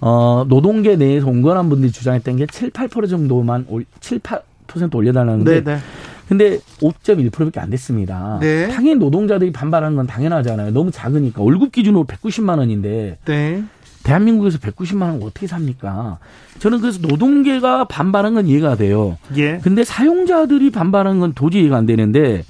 [0.00, 5.80] 어 노동계 내에서 온건한 분들이 주장했던 게 7, 8% 정도만 올, 7, 8% 올려달라는데 네네.
[6.28, 8.38] 근데 5.1%밖에 안 됐습니다.
[8.40, 8.68] 네.
[8.68, 10.72] 당연히 노동자들이 반발하는 건 당연하잖아요.
[10.72, 13.64] 너무 작으니까 월급 기준으로 190만 원인데 네.
[14.02, 16.18] 대한민국에서 190만 원 어떻게 삽니까?
[16.58, 19.18] 저는 그래서 노동계가 반발한 건 이해가 돼요.
[19.36, 19.58] 예.
[19.58, 22.44] 근데 사용자들이 반발한 건 도저히 이해가 안 되는데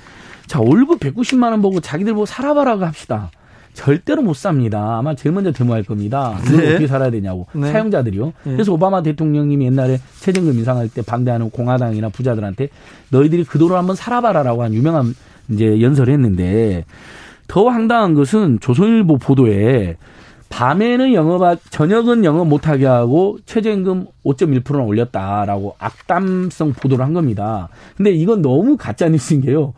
[0.46, 3.30] 자 월급 190만 원 보고 자기들 보고 살아봐라고 합시다.
[3.72, 4.98] 절대로 못 삽니다.
[4.98, 6.38] 아마 제일 먼저 데모할 겁니다.
[6.50, 6.70] 네.
[6.70, 7.70] 어떻게 살아야 되냐고 네.
[7.70, 8.26] 사용자들이요.
[8.26, 8.52] 네.
[8.52, 12.68] 그래서 오바마 대통령님이 옛날에 최저임금 인상할 때 반대하는 공화당이나 부자들한테
[13.10, 15.14] 너희들이 그 돈을 한번 살아봐라라고 한 유명한
[15.48, 16.84] 이제 연설을 했는데
[17.46, 19.96] 더 황당한 것은 조선일보 보도에
[20.50, 27.68] 밤에는 영업, 저녁은 영업 못하게 하고 최저임금 5.1%는 올렸다라고 악담성 보도를 한 겁니다.
[27.96, 29.72] 근데 이건 너무 가짜 뉴스인 게요.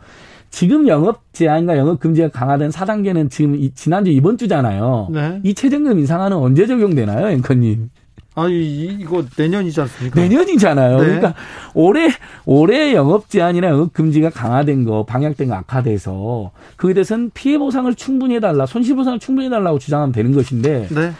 [0.49, 5.09] 지금 영업 제한과 영업 금지가 강화된 4단계는 지금 지난주 이번 주잖아요.
[5.11, 5.39] 네.
[5.43, 7.89] 이 최저임금 인상안은 언제 적용되나요, 앵커님?
[8.35, 10.19] 아, 이, 이거 내년이지 않습니까?
[10.19, 10.97] 내년이잖아요.
[10.97, 11.03] 네.
[11.03, 11.35] 그러니까
[11.73, 12.09] 올해
[12.45, 18.35] 올해 영업 제한이나 영업 금지가 강화된 거, 방역된 거 악화돼서 그에 대해서는 피해 보상을 충분히
[18.35, 21.11] 해달라, 손실 보상을 충분히 해달라고 주장하면 되는 것인데 네.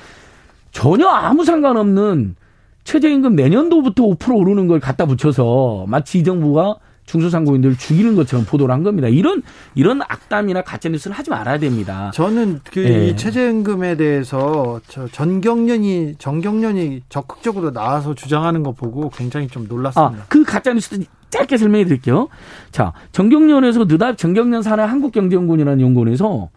[0.72, 2.36] 전혀 아무 상관없는
[2.84, 8.84] 최저임금 내년도부터 5% 오르는 걸 갖다 붙여서 마치 이 정부가 중소상공인들 죽이는 것처럼 보도를 한
[8.84, 9.08] 겁니다.
[9.08, 9.42] 이런
[9.76, 12.12] 이런 악담이나 가짜 뉴스를 하지 말아야 됩니다.
[12.14, 13.16] 저는 그이 네.
[13.16, 20.24] 최저임금에 대해서 저 전경련이 정경련이 적극적으로 나와서 주장하는 거 보고 굉장히 좀 놀랐습니다.
[20.24, 21.00] 아, 그 가짜 뉴스
[21.30, 22.30] 짧게 설명해 드릴게요.
[22.72, 26.50] 자, 정경련에서 느닷 정경련 산하 한국경제연구원이라는 연구원에서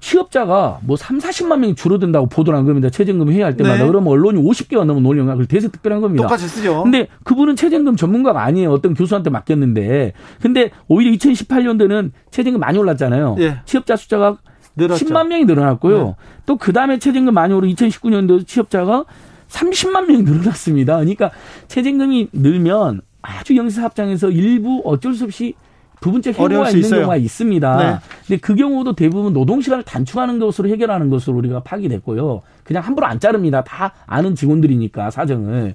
[0.00, 2.90] 취업자가 뭐 3, 40만 명이 줄어든다고 보도를 한 겁니다.
[2.90, 3.78] 최저임금 회의할 때마다.
[3.78, 3.86] 네.
[3.86, 6.24] 그러면 언론이 50개가 넘은 논리가 그걸 대세 특별한 겁니다.
[6.24, 6.82] 똑같이 쓰죠.
[6.82, 8.70] 근데 그분은 최저임금 전문가가 아니에요.
[8.70, 10.12] 어떤 교수한테 맡겼는데.
[10.40, 13.36] 근데 오히려 2018년도는 최저임금 많이 올랐잖아요.
[13.38, 13.56] 네.
[13.64, 14.38] 취업자 숫자가
[14.76, 15.06] 늘었죠.
[15.06, 16.04] 10만 명이 늘어났고요.
[16.04, 16.14] 네.
[16.46, 19.04] 또그 다음에 최저임금 많이 오르 2019년도 취업자가
[19.48, 20.96] 30만 명이 늘어났습니다.
[20.96, 21.30] 그러니까
[21.68, 25.54] 최저임금이 늘면 아주 영세사업장에서 일부 어쩔 수 없이
[26.00, 27.00] 부분적 해고가 있는 있어요.
[27.00, 27.76] 경우가 있습니다.
[27.76, 27.98] 네.
[28.26, 32.42] 근데 그 경우도 대부분 노동 시간을 단축하는 것으로 해결하는 것으로 우리가 파기됐고요.
[32.64, 33.62] 그냥 함부로 안 자릅니다.
[33.64, 35.74] 다 아는 직원들이니까 사정을.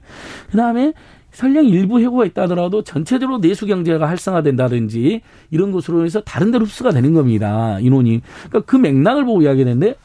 [0.51, 0.93] 그다음에
[1.31, 6.91] 설령 일부 해고가 있다 하더라도 전체적으로 내수 경제가 활성화된다든지 이런 것으로 해서 다른 데로 흡수가
[6.91, 7.79] 되는 겁니다.
[7.79, 8.21] 인원이.
[8.49, 9.95] 그러니까 그 맥락을 보고 이야기했는데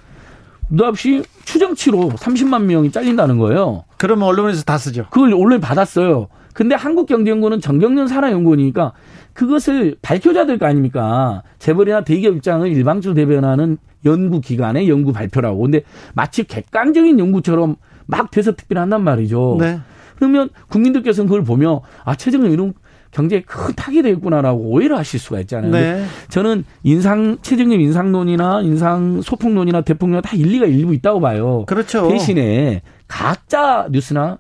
[0.71, 3.85] 느없이 추정치로 30만 명이 잘린다는 거예요.
[3.97, 5.07] 그러면 언론에서 다 쓰죠.
[5.11, 6.29] 그걸 언론에 받았어요.
[6.59, 8.93] 근데 한국경제연구원은 정경련 산하연구원이니까
[9.33, 11.45] 그것을 밝혀줘야 될 거 아닙니까?
[11.61, 15.63] 재벌이나 대기업 입장을 일방적으로 대변하는 연구기관의 연구 발표라고.
[15.63, 15.83] 근데
[16.15, 19.59] 마치 객관적인 연구처럼 막 돼서 특별한단 말이죠.
[19.61, 19.79] 네.
[20.17, 22.75] 그러면 국민들께서는 그걸 보며 아, 최저임금 이런
[23.13, 25.71] 경제에 큰 타격이 되겠구나라고 오해를 하실 수가 있잖아요.
[25.71, 26.05] 네.
[26.29, 31.65] 저는 인상 최저임금 인상론이나 인상 소폭론이나 대폭론 다 일리가 일부 있다고 봐요.
[31.69, 32.09] 그렇죠.
[32.09, 34.39] 대신에 가짜 뉴스나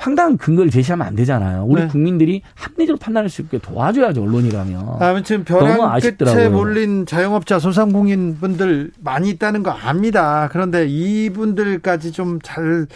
[0.00, 1.64] 황당한 근거를 제시하면 안 되잖아요.
[1.68, 1.88] 우리 네.
[1.88, 4.96] 국민들이 합리적으로 판단할 수 있게 도와줘야죠 언론이라면.
[4.98, 10.48] 아무튼 벼랑 끝에 몰린 자영업자 소상공인 분들 많이 있다는 거 압니다.
[10.50, 12.86] 그런데 이분들까지 좀 잘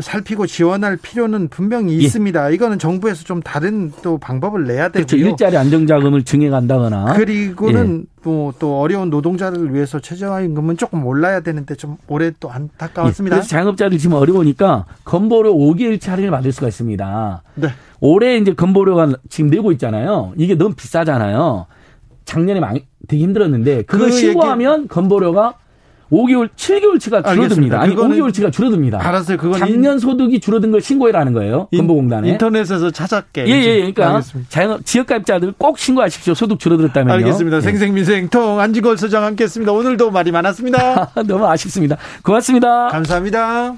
[0.00, 2.04] 살피고 지원할 필요는 분명히 예.
[2.04, 2.48] 있습니다.
[2.50, 5.06] 이거는 정부에서 좀 다른 또 방법을 내야 되고요.
[5.06, 5.16] 그렇죠.
[5.16, 7.12] 일자리 안정자금을 증액 한다거나.
[7.12, 8.12] 그리고는 예.
[8.22, 13.36] 뭐또 어려운 노동자를 위해서 최저임금은 조금 올라야 되는데 좀 올해 또 안타까웠습니다.
[13.36, 13.40] 예.
[13.40, 17.42] 그래서 자영업자들 지금 어려우니까 건보료 5개월치 할인을 받을 수가 있습니다.
[17.56, 17.68] 네.
[18.00, 20.32] 올해 이제 건보료가 지금 내고 있잖아요.
[20.36, 21.66] 이게 너무 비싸잖아요.
[22.24, 25.54] 작년에 많이 되게 힘들었는데 그걸 그 신고하면 건보료가
[26.12, 27.80] 5개월, 7개월치가 줄어듭니다.
[27.80, 28.98] 아니, 5개월치가 줄어듭니다.
[29.00, 29.38] 알았어요.
[29.38, 31.68] 그건 작년 소득이 줄어든 걸 신고해라는 거예요.
[31.74, 32.28] 건보공단에.
[32.28, 33.46] 인터넷에서 찾았게.
[33.46, 33.76] 예, 예.
[33.92, 36.34] 그러니까 자연, 지역가입자들 꼭 신고하십시오.
[36.34, 37.14] 소득 줄어들었다면요.
[37.14, 37.56] 알겠습니다.
[37.56, 37.60] 예.
[37.62, 39.72] 생생민생통 안지걸 소장 함께했습니다.
[39.72, 41.12] 오늘도 말이 많았습니다.
[41.26, 41.96] 너무 아쉽습니다.
[42.22, 42.88] 고맙습니다.
[42.88, 43.74] 감사합니다.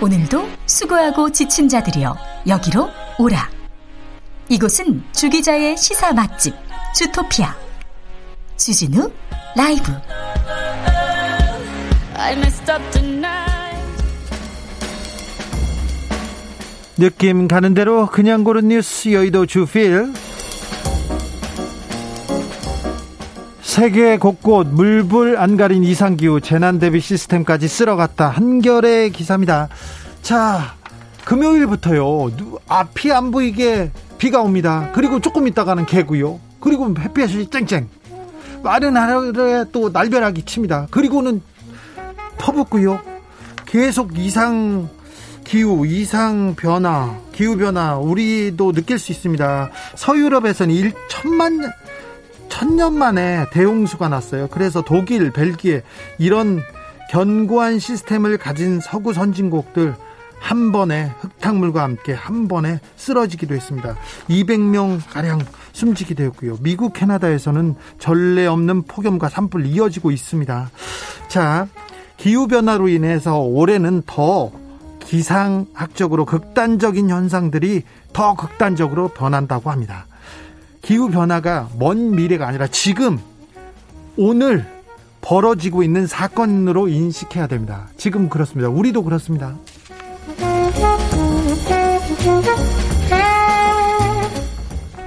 [0.00, 2.16] 오늘도 수고하고 지친 자들이여
[2.48, 2.88] 여기로
[3.20, 3.48] 오라.
[4.48, 6.54] 이곳은 주기자의 시사 맛집
[6.96, 7.61] 주토피아.
[8.56, 9.10] 주진우
[9.56, 9.92] 라이브
[16.96, 20.12] 느낌 가는 대로 그냥 고른 뉴스 여의도 주필
[23.62, 29.70] 세계 곳곳 물불 안 가린 이상기후 재난 대비 시스템까지 쓸어갔다 한결의 기사입니다.
[30.20, 30.74] 자
[31.24, 32.30] 금요일부터요
[32.68, 34.90] 앞이 안 보이게 비가 옵니다.
[34.94, 36.38] 그리고 조금 있다가는 개고요.
[36.60, 37.88] 그리고 햇볕이 쨍쨍.
[38.62, 40.86] 마른 하늘에 또 날벼락이 칩니다.
[40.90, 41.42] 그리고는
[42.38, 43.00] 퍼붓고요.
[43.66, 44.88] 계속 이상
[45.44, 49.70] 기후, 이상 변화, 기후 변화 우리도 느낄 수 있습니다.
[49.96, 51.72] 서유럽에서는 1천만
[52.48, 54.48] 천년 만에 대홍수가 났어요.
[54.48, 55.82] 그래서 독일, 벨기에
[56.18, 56.62] 이런
[57.10, 59.94] 견고한 시스템을 가진 서구 선진국들
[60.38, 63.96] 한 번에 흙탕물과 함께 한 번에 쓰러지기도 했습니다.
[64.28, 65.40] 200명 가량
[65.72, 66.58] 숨지게 되었고요.
[66.60, 70.70] 미국, 캐나다에서는 전례 없는 폭염과 산불 이어지고 있습니다.
[71.28, 71.66] 자,
[72.16, 74.52] 기후 변화로 인해서 올해는 더
[75.00, 80.06] 기상학적으로 극단적인 현상들이 더 극단적으로 변한다고 합니다.
[80.80, 83.18] 기후 변화가 먼 미래가 아니라 지금
[84.16, 84.66] 오늘
[85.20, 87.88] 벌어지고 있는 사건으로 인식해야 됩니다.
[87.96, 88.68] 지금 그렇습니다.
[88.68, 89.56] 우리도 그렇습니다.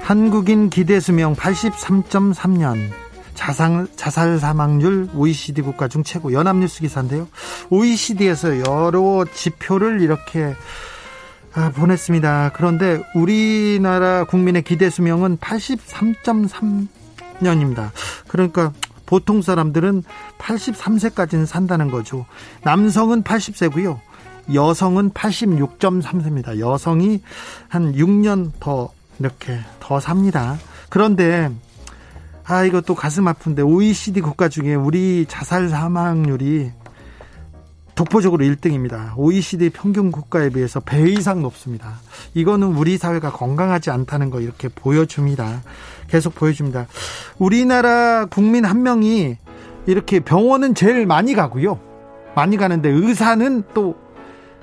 [0.06, 2.92] 한국인 기대 수명 83.3년.
[3.34, 7.26] 자살, 자살 사망률 OECD 국가 중 최고 연합뉴스 기사인데요.
[7.70, 10.54] OECD에서 여러 지표를 이렇게
[11.54, 12.52] 아, 보냈습니다.
[12.54, 17.90] 그런데 우리나라 국민의 기대 수명은 83.3년입니다.
[18.28, 18.72] 그러니까
[19.06, 20.04] 보통 사람들은
[20.38, 22.26] 83세까지는 산다는 거죠.
[22.62, 23.98] 남성은 80세고요.
[24.54, 26.60] 여성은 86.3세입니다.
[26.60, 27.22] 여성이
[27.66, 30.56] 한 6년 더 이렇게 더 삽니다.
[30.88, 31.50] 그런데
[32.44, 36.70] 아 이것도 가슴 아픈데 OECD 국가 중에 우리 자살 사망률이
[37.96, 39.16] 독보적으로 1등입니다.
[39.16, 41.94] OECD 평균 국가에 비해서 배 이상 높습니다.
[42.34, 45.62] 이거는 우리 사회가 건강하지 않다는 거 이렇게 보여줍니다.
[46.08, 46.86] 계속 보여줍니다.
[47.38, 49.38] 우리나라 국민 한 명이
[49.86, 51.80] 이렇게 병원은 제일 많이 가고요.
[52.34, 53.96] 많이 가는데 의사는 또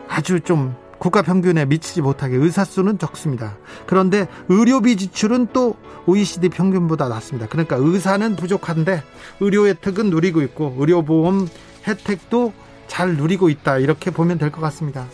[0.08, 3.58] 아주 좀 국가 평균에 미치지 못하게 의사 수는 적습니다.
[3.88, 5.76] 그런데 의료비 지출은 또
[6.06, 7.50] OECD 평균보다 낮습니다.
[7.50, 9.04] 그러니까 의사는 부족한데
[9.42, 11.50] 의료 혜택은 누리고 있고 의료보험
[11.86, 12.54] 혜택도
[12.88, 13.80] 잘 누리고 있다.
[13.80, 15.06] 이렇게 보면 될 것 같습니다.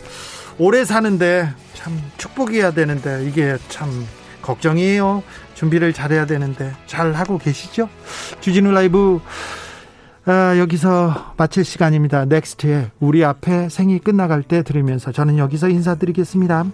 [0.58, 3.90] 오래 사는데 참 축복이어야 되는데 이게 참
[4.42, 5.24] 걱정이에요.
[5.54, 7.88] 준비를 잘해야 되는데 잘 하고 계시죠?
[8.40, 9.20] 주진우 라이브
[10.26, 12.26] 아, 여기서 마칠 시간입니다.
[12.26, 16.66] 넥스트의 우리 앞의 생이 끝나갈 때 들으면서 저는 여기서 인사드리겠습니다.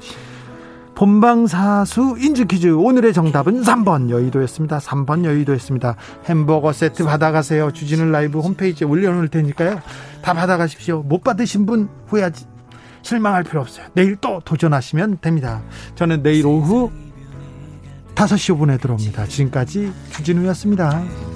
[0.96, 4.78] 본방사수 인증 퀴즈 오늘의 정답은 3번 여의도였습니다.
[4.78, 5.94] 3번 여의도였습니다.
[6.24, 7.70] 햄버거 세트 받아가세요.
[7.70, 9.80] 주진우 라이브 홈페이지에 올려놓을 테니까요.
[10.22, 11.02] 다 받아가십시오.
[11.02, 12.46] 못 받으신 분 후회하지
[13.02, 13.86] 실망할 필요 없어요.
[13.92, 15.62] 내일 또 도전하시면 됩니다.
[15.94, 16.90] 저는 내일 오후
[18.14, 19.26] 5시 5분에 들어옵니다.
[19.26, 21.35] 지금까지 주진우였습니다.